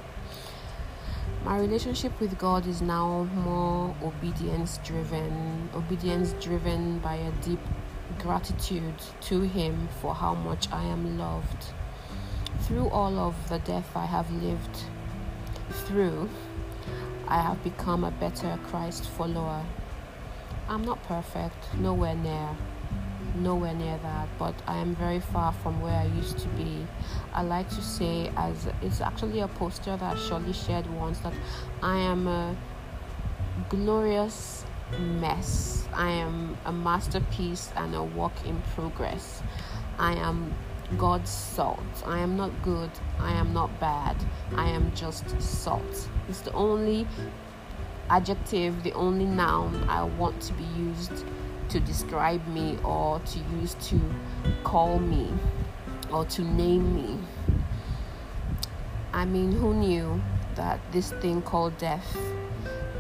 my 1.44 1.60
relationship 1.60 2.18
with 2.22 2.38
God 2.38 2.68
is 2.68 2.82
now 2.82 3.28
more 3.36 3.94
obedience 4.02 4.80
driven, 4.86 5.70
obedience 5.76 6.34
driven 6.40 7.00
by 7.00 7.16
a 7.16 7.32
deep 7.44 7.60
gratitude 8.20 8.96
to 9.22 9.42
Him 9.42 9.88
for 10.02 10.14
how 10.14 10.34
much 10.36 10.72
I 10.72 10.84
am 10.84 11.18
loved. 11.18 11.66
Through 12.62 12.90
all 12.90 13.18
of 13.18 13.36
the 13.50 13.60
death 13.60 13.90
I 13.96 14.06
have 14.06 14.32
lived 14.32 14.84
through, 15.86 16.30
I 17.28 17.42
have 17.42 17.64
become 17.64 18.04
a 18.04 18.12
better 18.12 18.60
Christ 18.66 19.08
follower. 19.10 19.64
I'm 20.68 20.84
not 20.84 21.02
perfect, 21.04 21.74
nowhere 21.76 22.16
near, 22.16 22.50
nowhere 23.36 23.74
near 23.74 23.98
that, 24.04 24.28
but 24.38 24.54
I 24.68 24.78
am 24.78 24.96
very 24.96 25.20
far 25.20 25.52
from 25.52 25.82
where 25.82 25.96
I 25.96 26.06
used 26.06 26.38
to 26.40 26.48
be. 26.50 26.86
I 27.34 27.44
like 27.44 27.70
to 27.70 27.82
say, 27.82 28.32
as 28.36 28.68
it's 28.82 29.02
actually 29.02 29.40
a 29.40 29.48
poster 29.48 29.96
that 29.98 30.18
Shirley 30.18 30.54
shared 30.54 30.88
once, 30.94 31.20
that 31.20 31.34
I 31.82 31.98
am 31.98 32.28
a 32.28 32.56
glorious 33.70 34.66
mess. 34.98 35.88
I 35.94 36.10
am 36.10 36.58
a 36.66 36.72
masterpiece 36.72 37.72
and 37.76 37.96
a 37.96 38.04
work 38.04 38.34
in 38.46 38.62
progress. 38.76 39.44
I 39.98 40.14
am 40.14 40.54
God's 40.98 41.30
salt. 41.30 41.80
I 42.06 42.20
am 42.20 42.36
not 42.36 42.52
good. 42.64 42.90
I 43.20 43.32
am 43.34 43.54
not 43.54 43.80
bad. 43.80 44.16
I 44.56 44.70
am 44.70 44.92
just 44.96 45.40
salt. 45.42 46.10
It's 46.28 46.42
the 46.42 46.54
only 46.54 47.08
adjective, 48.10 48.84
the 48.84 48.94
only 48.94 49.26
noun 49.26 49.86
I 49.88 50.04
want 50.04 50.42
to 50.42 50.54
be 50.54 50.64
used 50.78 51.26
to 51.70 51.80
describe 51.80 52.46
me 52.48 52.78
or 52.84 53.20
to 53.20 53.40
use 53.60 53.76
to 53.90 54.00
call 54.64 55.00
me 55.00 55.32
or 56.12 56.26
to 56.26 56.42
name 56.42 56.96
me. 56.96 57.20
I 59.14 59.26
mean, 59.26 59.52
who 59.52 59.74
knew 59.74 60.22
that 60.56 60.80
this 60.92 61.12
thing 61.14 61.42
called 61.42 61.78
death 61.78 62.18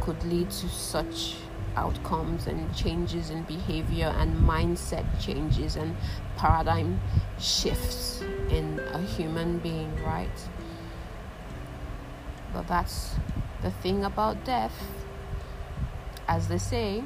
could 0.02 0.23
lead 0.23 0.49
to 0.52 0.69
such 0.69 1.36
outcomes 1.75 2.47
and 2.47 2.73
changes 2.75 3.29
in 3.29 3.43
behavior 3.43 4.13
and 4.17 4.36
mindset 4.36 5.05
changes 5.19 5.75
and 5.75 5.95
paradigm 6.38 6.99
shifts 7.39 8.21
in 8.49 8.79
a 8.93 9.01
human 9.01 9.60
being, 9.60 9.95
right? 10.03 10.49
But 12.53 12.67
that's 12.67 13.15
the 13.62 13.71
thing 13.71 14.05
about 14.05 14.43
death. 14.45 14.73
As 16.27 16.47
they 16.47 16.58
say, 16.58 17.03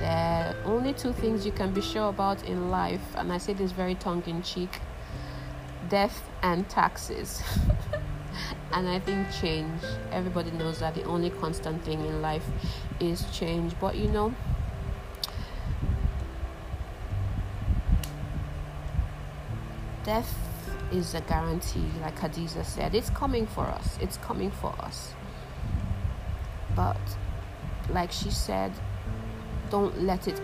there 0.00 0.54
are 0.54 0.56
only 0.64 0.92
two 0.92 1.12
things 1.12 1.44
you 1.44 1.52
can 1.52 1.72
be 1.72 1.80
sure 1.80 2.08
about 2.08 2.44
in 2.44 2.70
life, 2.70 3.02
and 3.16 3.32
I 3.32 3.38
say 3.38 3.52
this 3.52 3.72
very 3.72 3.94
tongue 3.94 4.22
in 4.26 4.42
cheek 4.42 4.80
death 5.88 6.28
and 6.42 6.68
taxes. 6.68 7.42
and 8.72 8.88
I 8.88 9.00
think 9.00 9.26
change. 9.40 9.82
Everybody 10.12 10.50
knows 10.50 10.80
that 10.80 10.94
the 10.94 11.04
only 11.04 11.30
constant 11.30 11.82
thing 11.84 12.04
in 12.04 12.22
life 12.22 12.44
is 13.00 13.24
change. 13.32 13.74
But 13.80 13.96
you 13.96 14.08
know, 14.08 14.34
death 20.04 20.34
is 20.92 21.14
a 21.14 21.20
guarantee, 21.22 21.84
like 22.00 22.18
Hadiza 22.18 22.64
said. 22.64 22.94
It's 22.94 23.10
coming 23.10 23.46
for 23.46 23.64
us. 23.66 23.98
It's 24.00 24.16
coming 24.18 24.50
for 24.50 24.74
us. 24.80 25.12
But, 26.74 26.96
like 27.90 28.12
she 28.12 28.30
said, 28.30 28.72
don't 29.70 30.02
let 30.02 30.28
it 30.28 30.40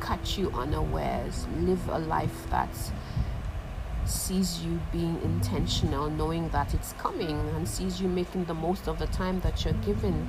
catch 0.00 0.38
you 0.38 0.50
unawares. 0.50 1.46
Live 1.60 1.88
a 1.88 1.98
life 1.98 2.46
that's 2.50 2.92
sees 4.06 4.62
you 4.62 4.80
being 4.92 5.20
intentional, 5.22 6.10
knowing 6.10 6.48
that 6.50 6.74
it's 6.74 6.92
coming, 6.94 7.38
and 7.56 7.66
sees 7.66 8.00
you 8.00 8.08
making 8.08 8.44
the 8.44 8.54
most 8.54 8.86
of 8.86 8.98
the 8.98 9.06
time 9.08 9.40
that 9.40 9.64
you're 9.64 9.74
given. 9.74 10.28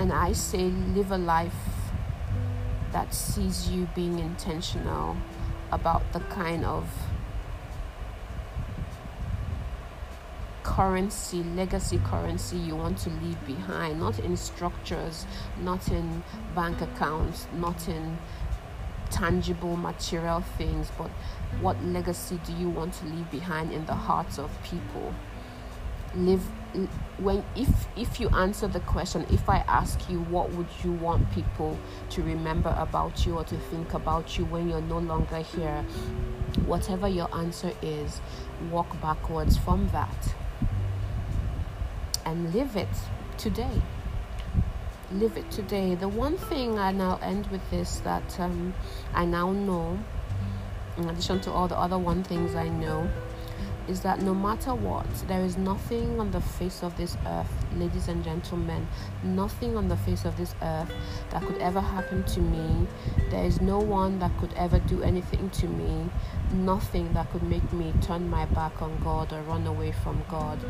And 0.00 0.14
I 0.14 0.32
say, 0.32 0.70
live 0.96 1.12
a 1.12 1.18
life 1.18 1.52
that 2.90 3.12
sees 3.12 3.68
you 3.68 3.86
being 3.94 4.18
intentional 4.18 5.14
about 5.70 6.14
the 6.14 6.20
kind 6.20 6.64
of 6.64 6.88
currency, 10.62 11.42
legacy 11.42 12.00
currency 12.02 12.56
you 12.56 12.76
want 12.76 12.96
to 13.00 13.10
leave 13.10 13.46
behind, 13.46 14.00
not 14.00 14.18
in 14.20 14.38
structures, 14.38 15.26
not 15.60 15.86
in 15.88 16.22
bank 16.54 16.80
accounts, 16.80 17.46
not 17.54 17.86
in 17.86 18.16
tangible 19.10 19.76
material 19.76 20.40
things, 20.56 20.90
but 20.96 21.10
what 21.60 21.76
legacy 21.84 22.40
do 22.46 22.54
you 22.54 22.70
want 22.70 22.94
to 22.94 23.04
leave 23.04 23.30
behind 23.30 23.70
in 23.70 23.84
the 23.84 23.94
hearts 23.94 24.38
of 24.38 24.50
people? 24.62 25.14
Live 26.14 26.48
when 27.18 27.44
if 27.56 27.68
if 27.96 28.20
you 28.20 28.28
answer 28.30 28.68
the 28.68 28.80
question, 28.80 29.26
if 29.30 29.48
I 29.48 29.58
ask 29.68 30.08
you 30.08 30.20
what 30.20 30.50
would 30.52 30.68
you 30.82 30.92
want 30.92 31.30
people 31.32 31.78
to 32.10 32.22
remember 32.22 32.74
about 32.78 33.26
you 33.26 33.36
or 33.36 33.44
to 33.44 33.56
think 33.56 33.94
about 33.94 34.38
you 34.38 34.44
when 34.44 34.68
you're 34.68 34.80
no 34.80 34.98
longer 34.98 35.38
here, 35.38 35.84
whatever 36.66 37.08
your 37.08 37.34
answer 37.34 37.72
is, 37.82 38.20
walk 38.70 39.00
backwards 39.00 39.56
from 39.56 39.88
that 39.88 40.34
and 42.24 42.54
live 42.54 42.76
it 42.76 42.88
today 43.36 43.82
live 45.12 45.36
it 45.36 45.50
today. 45.50 45.94
The 45.94 46.08
one 46.08 46.36
thing 46.36 46.78
I 46.78 46.92
now 46.92 47.18
end 47.22 47.46
with 47.48 47.68
this 47.70 47.98
that 48.00 48.38
um, 48.38 48.74
I 49.12 49.24
now 49.24 49.52
know, 49.52 49.98
in 50.96 51.08
addition 51.08 51.40
to 51.42 51.50
all 51.50 51.66
the 51.68 51.76
other 51.76 51.98
one 51.98 52.22
things 52.22 52.54
I 52.54 52.68
know, 52.68 53.10
is 53.90 54.00
that 54.02 54.22
no 54.22 54.32
matter 54.32 54.72
what, 54.72 55.04
there 55.26 55.42
is 55.42 55.58
nothing 55.58 56.20
on 56.20 56.30
the 56.30 56.40
face 56.40 56.84
of 56.84 56.96
this 56.96 57.16
earth, 57.26 57.50
ladies 57.74 58.06
and 58.06 58.22
gentlemen, 58.22 58.86
nothing 59.24 59.76
on 59.76 59.88
the 59.88 59.96
face 59.96 60.24
of 60.24 60.36
this 60.36 60.54
earth 60.62 60.92
that 61.30 61.42
could 61.42 61.58
ever 61.58 61.80
happen 61.80 62.22
to 62.22 62.40
me. 62.40 62.86
There 63.30 63.44
is 63.44 63.60
no 63.60 63.80
one 63.80 64.20
that 64.20 64.30
could 64.38 64.54
ever 64.54 64.78
do 64.78 65.02
anything 65.02 65.50
to 65.50 65.66
me, 65.66 66.08
nothing 66.52 67.12
that 67.14 67.32
could 67.32 67.42
make 67.42 67.72
me 67.72 67.92
turn 68.00 68.30
my 68.30 68.46
back 68.46 68.80
on 68.80 68.96
God 69.02 69.32
or 69.32 69.42
run 69.42 69.66
away 69.66 69.90
from 69.90 70.22
God. 70.30 70.60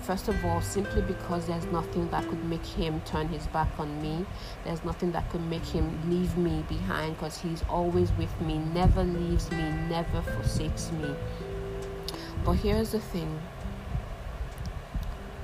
First 0.00 0.28
of 0.28 0.42
all, 0.42 0.62
simply 0.62 1.02
because 1.02 1.46
there's 1.46 1.66
nothing 1.66 2.08
that 2.08 2.26
could 2.26 2.42
make 2.46 2.64
him 2.64 3.02
turn 3.02 3.28
his 3.28 3.46
back 3.48 3.68
on 3.78 4.00
me. 4.00 4.24
There's 4.64 4.82
nothing 4.82 5.12
that 5.12 5.28
could 5.28 5.42
make 5.42 5.64
him 5.64 6.10
leave 6.10 6.38
me 6.38 6.64
behind 6.70 7.16
because 7.16 7.38
he's 7.38 7.62
always 7.68 8.10
with 8.12 8.40
me, 8.40 8.58
never 8.72 9.04
leaves 9.04 9.50
me, 9.50 9.62
never 9.90 10.22
forsakes 10.22 10.90
me. 10.92 11.14
But 12.44 12.52
here's 12.52 12.90
the 12.92 13.00
thing. 13.00 13.40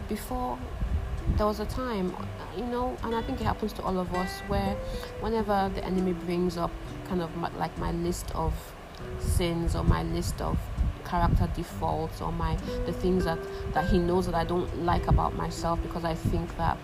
Before 0.08 0.58
there 1.37 1.46
was 1.46 1.61
a 1.61 1.66
time, 1.66 2.14
you 2.56 2.64
know, 2.64 2.96
and 3.02 3.14
I 3.14 3.22
think 3.22 3.40
it 3.40 3.44
happens 3.44 3.72
to 3.74 3.82
all 3.82 3.98
of 3.98 4.12
us, 4.14 4.40
where 4.48 4.74
whenever 5.20 5.70
the 5.74 5.84
enemy 5.84 6.12
brings 6.12 6.56
up 6.56 6.70
kind 7.06 7.20
of 7.20 7.34
my, 7.37 7.50
like 7.56 7.76
my 7.78 7.92
list 7.92 8.34
of 8.34 8.52
sins 9.20 9.76
or 9.76 9.84
my 9.84 10.02
list 10.02 10.40
of 10.40 10.58
character 11.04 11.48
defaults 11.54 12.20
or 12.20 12.30
my 12.32 12.56
the 12.84 12.92
things 12.92 13.24
that 13.24 13.38
that 13.72 13.88
he 13.88 13.98
knows 13.98 14.26
that 14.26 14.34
I 14.34 14.44
don't 14.44 14.84
like 14.84 15.06
about 15.06 15.34
myself 15.34 15.80
because 15.82 16.04
I 16.04 16.14
think 16.14 16.54
that 16.58 16.76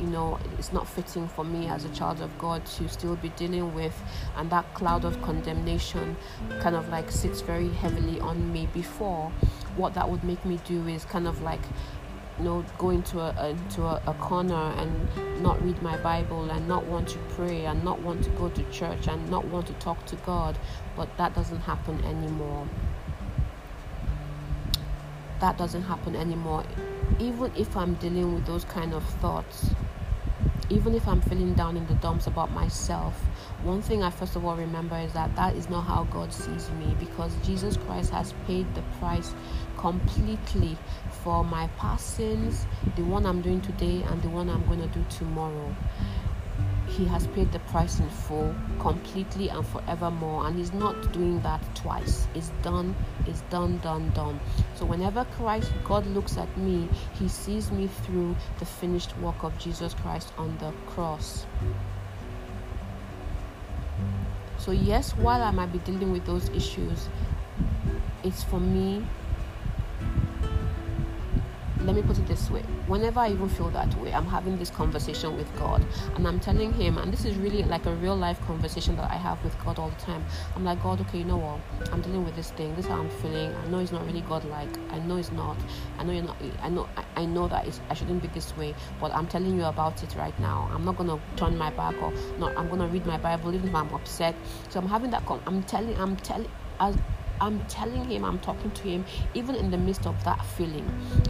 you 0.00 0.06
know 0.06 0.38
it's 0.58 0.72
not 0.72 0.88
fitting 0.88 1.28
for 1.28 1.44
me 1.44 1.68
as 1.68 1.84
a 1.84 1.88
child 1.90 2.20
of 2.20 2.36
God 2.38 2.64
to 2.66 2.88
still 2.88 3.16
be 3.16 3.28
dealing 3.30 3.74
with 3.74 3.94
and 4.36 4.50
that 4.50 4.72
cloud 4.74 5.04
of 5.04 5.20
condemnation 5.22 6.16
kind 6.60 6.74
of 6.74 6.88
like 6.88 7.10
sits 7.10 7.40
very 7.40 7.68
heavily 7.68 8.20
on 8.20 8.52
me 8.52 8.68
before 8.72 9.32
what 9.78 9.94
that 9.94 10.10
would 10.10 10.24
make 10.24 10.44
me 10.44 10.58
do 10.64 10.86
is 10.88 11.04
kind 11.04 11.26
of 11.26 11.40
like 11.40 11.60
you 12.38 12.44
know 12.44 12.64
go 12.76 12.90
into 12.90 13.20
a, 13.20 13.48
into 13.48 13.82
a, 13.82 14.02
a, 14.06 14.14
corner 14.14 14.72
and 14.76 15.42
not 15.42 15.62
read 15.62 15.80
my 15.82 15.96
bible 15.98 16.50
and 16.50 16.68
not 16.68 16.84
want 16.86 17.08
to 17.08 17.18
pray 17.30 17.64
and 17.66 17.82
not 17.84 18.00
want 18.00 18.22
to 18.22 18.30
go 18.30 18.48
to 18.48 18.62
church 18.70 19.08
and 19.08 19.30
not 19.30 19.44
want 19.46 19.66
to 19.66 19.72
talk 19.74 20.04
to 20.06 20.16
god. 20.16 20.58
But 20.96 21.08
that 21.16 21.34
doesn't 21.34 21.60
happen 21.60 22.04
anymore. 22.04 22.66
That 25.40 25.56
doesn't 25.56 25.82
happen 25.82 26.16
anymore. 26.16 26.64
Even 27.18 27.52
if 27.56 27.76
i'm 27.76 27.94
dealing 27.94 28.34
with 28.34 28.46
those 28.46 28.64
kind 28.64 28.94
of 28.94 29.04
thoughts 29.20 29.70
even 30.70 30.94
if 30.94 31.08
I'm 31.08 31.20
feeling 31.20 31.54
down 31.54 31.76
in 31.76 31.86
the 31.86 31.94
dumps 31.94 32.26
about 32.26 32.50
myself, 32.50 33.14
one 33.62 33.80
thing 33.80 34.02
I 34.02 34.10
first 34.10 34.36
of 34.36 34.44
all 34.44 34.56
remember 34.56 34.96
is 34.98 35.12
that 35.14 35.34
that 35.36 35.56
is 35.56 35.68
not 35.70 35.82
how 35.82 36.04
God 36.04 36.32
sees 36.32 36.70
me 36.72 36.94
because 36.98 37.34
Jesus 37.44 37.76
Christ 37.76 38.10
has 38.10 38.34
paid 38.46 38.72
the 38.74 38.82
price 38.98 39.34
completely 39.76 40.76
for 41.22 41.44
my 41.44 41.68
past 41.78 42.16
sins, 42.16 42.66
the 42.96 43.02
one 43.02 43.24
I'm 43.24 43.40
doing 43.40 43.60
today, 43.60 44.02
and 44.02 44.22
the 44.22 44.28
one 44.28 44.50
I'm 44.50 44.66
going 44.66 44.80
to 44.80 44.88
do 44.88 45.04
tomorrow. 45.08 45.74
He 46.88 47.04
has 47.04 47.26
paid 47.28 47.52
the 47.52 47.58
price 47.60 48.00
in 48.00 48.08
full, 48.08 48.54
completely 48.80 49.50
and 49.50 49.66
forevermore, 49.66 50.46
and 50.46 50.56
He's 50.56 50.72
not 50.72 51.12
doing 51.12 51.40
that 51.42 51.62
twice. 51.74 52.26
It's 52.34 52.50
done, 52.62 52.96
it's 53.26 53.42
done, 53.50 53.78
done, 53.78 54.10
done. 54.10 54.40
So, 54.74 54.84
whenever 54.84 55.24
Christ, 55.36 55.70
God 55.84 56.06
looks 56.06 56.36
at 56.36 56.56
me, 56.56 56.88
He 57.14 57.28
sees 57.28 57.70
me 57.70 57.88
through 58.04 58.34
the 58.58 58.64
finished 58.64 59.16
work 59.18 59.42
of 59.42 59.56
Jesus 59.58 59.94
Christ 59.94 60.32
on 60.38 60.56
the 60.58 60.72
cross. 60.86 61.46
So, 64.58 64.72
yes, 64.72 65.12
while 65.12 65.42
I 65.42 65.50
might 65.50 65.72
be 65.72 65.78
dealing 65.78 66.10
with 66.10 66.26
those 66.26 66.48
issues, 66.50 67.08
it's 68.24 68.42
for 68.42 68.60
me 68.60 69.04
let 71.84 71.94
me 71.94 72.02
put 72.02 72.18
it 72.18 72.26
this 72.26 72.50
way 72.50 72.62
whenever 72.88 73.20
I 73.20 73.30
even 73.30 73.48
feel 73.48 73.68
that 73.70 73.94
way, 74.00 74.12
I'm 74.12 74.26
having 74.26 74.58
this 74.58 74.70
conversation 74.70 75.36
with 75.36 75.54
God 75.58 75.84
and 76.16 76.26
I'm 76.26 76.40
telling 76.40 76.72
Him, 76.72 76.98
and 76.98 77.12
this 77.12 77.24
is 77.24 77.36
really 77.36 77.62
like 77.62 77.86
a 77.86 77.94
real 77.96 78.16
life 78.16 78.40
conversation 78.46 78.96
that 78.96 79.10
I 79.10 79.16
have 79.16 79.42
with 79.44 79.56
God 79.64 79.78
all 79.78 79.90
the 79.90 80.00
time. 80.00 80.24
I'm 80.56 80.64
like, 80.64 80.82
God, 80.82 81.00
okay, 81.02 81.18
you 81.18 81.24
know 81.24 81.36
what? 81.36 81.92
I'm 81.92 82.00
dealing 82.00 82.24
with 82.24 82.34
this 82.34 82.50
thing. 82.52 82.74
This 82.74 82.86
is 82.86 82.90
how 82.90 83.00
I'm 83.00 83.10
feeling. 83.10 83.54
I 83.54 83.68
know 83.68 83.78
it's 83.78 83.92
not 83.92 84.06
really 84.06 84.22
God 84.22 84.44
like. 84.46 84.68
I 84.90 84.98
know 85.00 85.16
it's 85.16 85.30
not. 85.32 85.56
I 85.98 86.04
know 86.04 86.12
you're 86.12 86.24
not. 86.24 86.36
I 86.62 86.68
know. 86.68 86.88
I, 87.14 87.26
know 87.26 87.46
that 87.48 87.66
it's, 87.66 87.80
I 87.90 87.94
shouldn't 87.94 88.22
be 88.22 88.28
this 88.28 88.56
way, 88.56 88.74
but 89.00 89.12
I'm 89.14 89.26
telling 89.26 89.56
you 89.56 89.64
about 89.64 90.02
it 90.02 90.14
right 90.16 90.38
now. 90.40 90.70
I'm 90.72 90.84
not 90.84 90.96
gonna 90.96 91.20
turn 91.36 91.56
my 91.58 91.70
back 91.70 92.00
or 92.02 92.12
not. 92.38 92.56
I'm 92.56 92.68
gonna 92.68 92.86
read 92.86 93.04
my 93.06 93.18
Bible 93.18 93.54
even 93.54 93.68
if 93.68 93.74
I'm 93.74 93.92
upset. 93.92 94.34
So 94.70 94.80
I'm 94.80 94.88
having 94.88 95.10
that. 95.10 95.26
Con- 95.26 95.42
I'm 95.46 95.62
telling. 95.64 95.96
I'm 95.98 96.16
telling. 96.16 96.48
As 96.80 96.96
I'm 97.40 97.64
telling 97.66 98.04
him, 98.04 98.24
I'm 98.24 98.38
talking 98.40 98.70
to 98.70 98.82
him, 98.82 99.04
even 99.34 99.54
in 99.54 99.70
the 99.70 99.78
midst 99.78 100.06
of 100.06 100.22
that 100.24 100.44
feeling, 100.44 100.86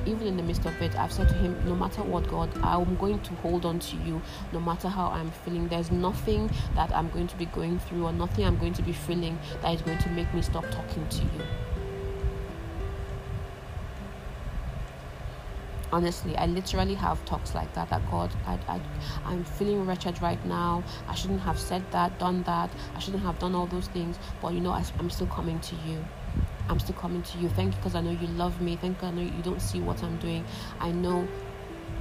even 0.06 0.26
in 0.26 0.36
the 0.36 0.42
midst 0.42 0.64
of 0.66 0.80
it, 0.80 0.96
I've 0.96 1.12
said 1.12 1.28
to 1.28 1.34
him, 1.34 1.56
no 1.66 1.74
matter 1.74 2.02
what, 2.02 2.28
God, 2.28 2.50
I'm 2.62 2.96
going 2.96 3.20
to 3.20 3.34
hold 3.36 3.66
on 3.66 3.78
to 3.80 3.96
you, 3.96 4.20
no 4.52 4.60
matter 4.60 4.88
how 4.88 5.08
I'm 5.08 5.30
feeling. 5.30 5.68
There's 5.68 5.90
nothing 5.90 6.50
that 6.74 6.94
I'm 6.94 7.10
going 7.10 7.26
to 7.28 7.36
be 7.36 7.46
going 7.46 7.78
through 7.78 8.06
or 8.06 8.12
nothing 8.12 8.44
I'm 8.44 8.58
going 8.58 8.74
to 8.74 8.82
be 8.82 8.92
feeling 8.92 9.38
that 9.62 9.74
is 9.74 9.82
going 9.82 9.98
to 9.98 10.08
make 10.10 10.32
me 10.32 10.42
stop 10.42 10.64
talking 10.70 11.06
to 11.08 11.22
you. 11.22 11.67
Honestly 15.92 16.36
i 16.36 16.46
literally 16.46 16.94
have 16.94 17.24
talks 17.24 17.54
like 17.54 17.72
that 17.74 17.88
that 17.88 18.02
god 18.10 18.30
I, 18.46 18.58
I 18.68 18.80
i'm 19.24 19.44
feeling 19.44 19.86
wretched 19.86 20.20
right 20.22 20.44
now. 20.46 20.82
I 21.06 21.14
shouldn't 21.14 21.40
have 21.40 21.58
said 21.58 21.84
that 21.92 22.18
done 22.18 22.42
that. 22.44 22.70
I 22.94 22.98
shouldn't 22.98 23.22
have 23.22 23.38
done 23.38 23.54
all 23.54 23.66
those 23.66 23.88
things. 23.88 24.18
But 24.40 24.54
you 24.54 24.60
know 24.60 24.70
I, 24.70 24.84
i'm 24.98 25.10
still 25.10 25.26
coming 25.26 25.60
to 25.60 25.76
you. 25.86 26.04
I'm 26.68 26.78
still 26.78 26.94
coming 26.96 27.22
to 27.22 27.38
you. 27.38 27.48
Thank 27.48 27.72
you 27.72 27.78
because 27.78 27.94
i 27.94 28.00
know 28.00 28.10
you 28.10 28.26
love 28.28 28.60
me. 28.60 28.76
Thank 28.76 29.02
you 29.02 29.08
i 29.08 29.10
know 29.10 29.22
you 29.22 29.42
don't 29.42 29.60
see 29.60 29.80
what 29.80 30.02
i'm 30.02 30.18
doing. 30.18 30.44
I 30.80 30.90
know 30.90 31.26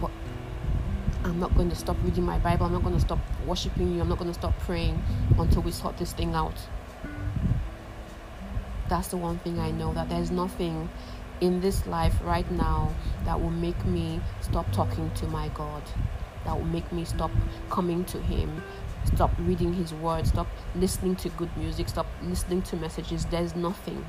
but 0.01 0.11
i'm 1.23 1.39
not 1.39 1.55
going 1.55 1.69
to 1.69 1.75
stop 1.75 1.97
reading 2.03 2.23
my 2.23 2.39
bible. 2.39 2.65
I'm 2.65 2.73
not 2.73 2.83
going 2.83 2.95
to 2.95 3.01
stop 3.01 3.19
worshiping 3.45 3.93
you. 3.93 4.01
I'm 4.01 4.09
not 4.09 4.17
going 4.17 4.31
to 4.31 4.39
stop 4.39 4.57
praying 4.59 5.01
until 5.37 5.61
we 5.61 5.71
sort 5.71 5.97
this 5.97 6.13
thing 6.13 6.33
out. 6.35 6.55
That's 8.89 9.09
the 9.09 9.17
one 9.17 9.37
thing 9.39 9.59
i 9.59 9.71
know 9.71 9.93
that 9.93 10.07
there's 10.09 10.31
nothing 10.31 10.89
in 11.41 11.61
this 11.61 11.85
life 11.87 12.15
right 12.23 12.49
now 12.51 12.93
that 13.25 13.39
will 13.39 13.51
make 13.51 13.85
me 13.85 14.21
stop 14.41 14.71
talking 14.71 15.11
to 15.15 15.27
my 15.27 15.49
God, 15.49 15.83
that 16.45 16.55
will 16.55 16.65
make 16.65 16.91
me 16.91 17.05
stop 17.05 17.31
coming 17.69 18.05
to 18.05 18.19
Him, 18.19 18.63
stop 19.05 19.31
reading 19.39 19.73
His 19.73 19.93
Word, 19.93 20.27
stop 20.27 20.47
listening 20.75 21.15
to 21.17 21.29
good 21.29 21.55
music, 21.57 21.89
stop 21.89 22.07
listening 22.23 22.61
to 22.63 22.75
messages. 22.75 23.25
There's 23.25 23.55
nothing. 23.55 24.05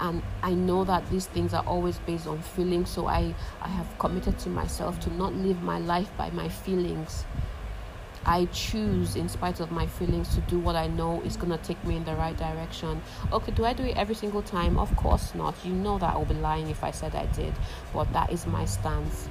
And 0.00 0.22
I 0.42 0.52
know 0.54 0.84
that 0.84 1.08
these 1.10 1.26
things 1.26 1.54
are 1.54 1.64
always 1.66 1.98
based 1.98 2.26
on 2.26 2.42
feelings, 2.42 2.90
so 2.90 3.06
I, 3.06 3.34
I 3.60 3.68
have 3.68 3.98
committed 3.98 4.38
to 4.40 4.48
myself 4.48 4.98
to 5.00 5.14
not 5.14 5.34
live 5.34 5.62
my 5.62 5.78
life 5.78 6.10
by 6.16 6.30
my 6.30 6.48
feelings 6.48 7.24
I 8.26 8.46
choose, 8.46 9.16
in 9.16 9.28
spite 9.28 9.60
of 9.60 9.70
my 9.70 9.86
feelings, 9.86 10.34
to 10.34 10.40
do 10.42 10.58
what 10.58 10.76
I 10.76 10.86
know 10.86 11.20
is 11.22 11.36
going 11.36 11.50
to 11.50 11.58
take 11.58 11.82
me 11.84 11.96
in 11.96 12.04
the 12.04 12.14
right 12.14 12.36
direction. 12.36 13.02
Okay, 13.32 13.52
do 13.52 13.64
I 13.64 13.74
do 13.74 13.82
it 13.84 13.96
every 13.96 14.14
single 14.14 14.42
time? 14.42 14.78
Of 14.78 14.94
course 14.96 15.34
not. 15.34 15.54
You 15.64 15.72
know 15.72 15.98
that 15.98 16.14
I 16.14 16.18
would 16.18 16.28
be 16.28 16.34
lying 16.34 16.70
if 16.70 16.82
I 16.82 16.90
said 16.90 17.14
I 17.14 17.26
did, 17.26 17.52
but 17.92 18.10
that 18.12 18.32
is 18.32 18.46
my 18.46 18.64
stance. 18.64 19.28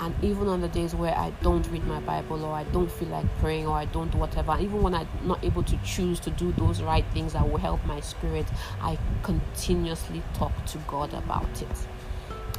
And 0.00 0.14
even 0.22 0.46
on 0.46 0.60
the 0.60 0.68
days 0.68 0.94
where 0.94 1.12
I 1.12 1.30
don't 1.42 1.66
read 1.70 1.84
my 1.84 1.98
Bible 1.98 2.44
or 2.44 2.54
I 2.54 2.62
don't 2.64 2.90
feel 2.90 3.08
like 3.08 3.26
praying 3.40 3.66
or 3.66 3.76
I 3.76 3.86
don't 3.86 4.12
do 4.12 4.18
whatever, 4.18 4.56
even 4.60 4.80
when 4.80 4.94
I'm 4.94 5.08
not 5.24 5.42
able 5.42 5.64
to 5.64 5.76
choose 5.78 6.20
to 6.20 6.30
do 6.30 6.52
those 6.52 6.80
right 6.80 7.04
things 7.12 7.32
that 7.32 7.48
will 7.50 7.58
help 7.58 7.84
my 7.84 7.98
spirit, 7.98 8.46
I 8.80 8.96
continuously 9.24 10.22
talk 10.34 10.52
to 10.66 10.78
God 10.86 11.12
about 11.14 11.60
it. 11.60 11.86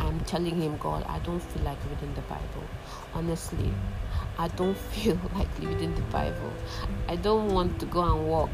I'm 0.01 0.19
telling 0.21 0.55
him, 0.55 0.77
God, 0.77 1.05
I 1.08 1.19
don't 1.19 1.39
feel 1.39 1.63
like 1.63 1.77
reading 1.89 2.13
the 2.13 2.21
Bible. 2.21 2.63
Honestly, 3.13 3.71
I 4.39 4.47
don't 4.47 4.78
feel 4.93 5.19
like 5.36 5.49
reading 5.60 5.93
the 5.95 6.02
Bible. 6.04 6.54
I 7.10 7.17
don't 7.17 7.54
want 7.54 7.78
to 7.82 7.86
go 7.86 8.02
and 8.02 8.28
walk. 8.28 8.49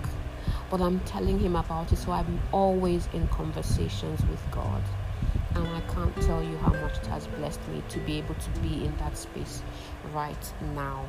But 0.71 0.81
I'm 0.81 0.99
telling 1.01 1.37
him 1.37 1.55
about 1.55 1.91
it, 1.93 1.97
so 1.97 2.11
I'm 2.11 2.41
always 2.51 3.07
in 3.13 3.27
conversations 3.27 4.19
with 4.25 4.41
God. 4.49 4.81
And 5.53 5.67
I 5.67 5.81
can't 5.81 6.15
tell 6.23 6.43
you 6.43 6.57
how 6.57 6.73
much 6.73 6.97
it 6.97 7.05
has 7.05 7.27
blessed 7.27 7.65
me 7.67 7.83
to 7.89 7.99
be 7.99 8.17
able 8.17 8.33
to 8.33 8.49
be 8.61 8.83
in 8.83 8.97
that 8.97 9.15
space 9.15 9.61
right 10.11 10.53
now. 10.73 11.05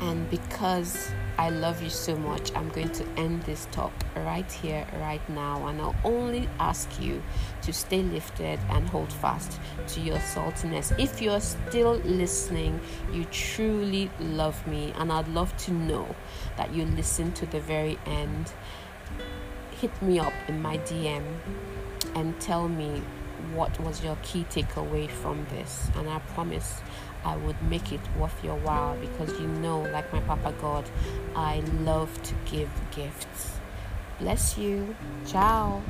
And 0.00 0.28
because 0.30 1.10
I 1.38 1.50
love 1.50 1.82
you 1.82 1.90
so 1.90 2.16
much, 2.16 2.50
I'm 2.54 2.70
going 2.70 2.90
to 2.92 3.04
end 3.18 3.42
this 3.42 3.68
talk 3.70 3.92
right 4.16 4.50
here, 4.50 4.86
right 5.00 5.26
now. 5.28 5.66
And 5.66 5.80
I'll 5.82 5.94
only 6.02 6.48
ask 6.58 6.88
you 6.98 7.22
to 7.62 7.72
stay 7.74 8.02
lifted 8.02 8.58
and 8.70 8.88
hold 8.88 9.12
fast 9.12 9.60
to 9.88 10.00
your 10.00 10.16
saltiness. 10.16 10.98
If 10.98 11.20
you're 11.20 11.40
still 11.40 11.96
listening, 11.96 12.80
you 13.12 13.26
truly 13.26 14.10
love 14.18 14.66
me. 14.66 14.94
And 14.96 15.12
I'd 15.12 15.28
love 15.28 15.54
to 15.58 15.72
know 15.72 16.14
that 16.56 16.72
you 16.72 16.86
listen 16.86 17.32
to 17.32 17.46
the 17.46 17.60
very 17.60 17.98
end. 18.06 18.52
Hit 19.80 20.00
me 20.00 20.18
up 20.18 20.32
in 20.48 20.62
my 20.62 20.78
DM 20.78 21.24
and 22.14 22.40
tell 22.40 22.66
me 22.66 23.02
what 23.52 23.78
was 23.80 24.02
your 24.02 24.16
key 24.22 24.46
takeaway 24.48 25.10
from 25.10 25.46
this. 25.50 25.90
And 25.96 26.08
I 26.08 26.18
promise 26.20 26.80
I 27.26 27.36
would 27.38 27.60
make 27.68 27.92
it 27.92 28.00
worth 28.16 28.44
your 28.44 28.54
while 28.58 28.96
because 28.98 29.30
you 29.40 29.48
know, 29.48 29.80
like 29.80 30.12
my 30.12 30.20
Papa 30.20 30.54
God, 30.60 30.88
I 31.34 31.58
love 31.80 32.22
to 32.22 32.34
give 32.44 32.70
gifts. 32.92 33.58
Bless 34.20 34.56
you. 34.56 34.94
Ciao. 35.26 35.82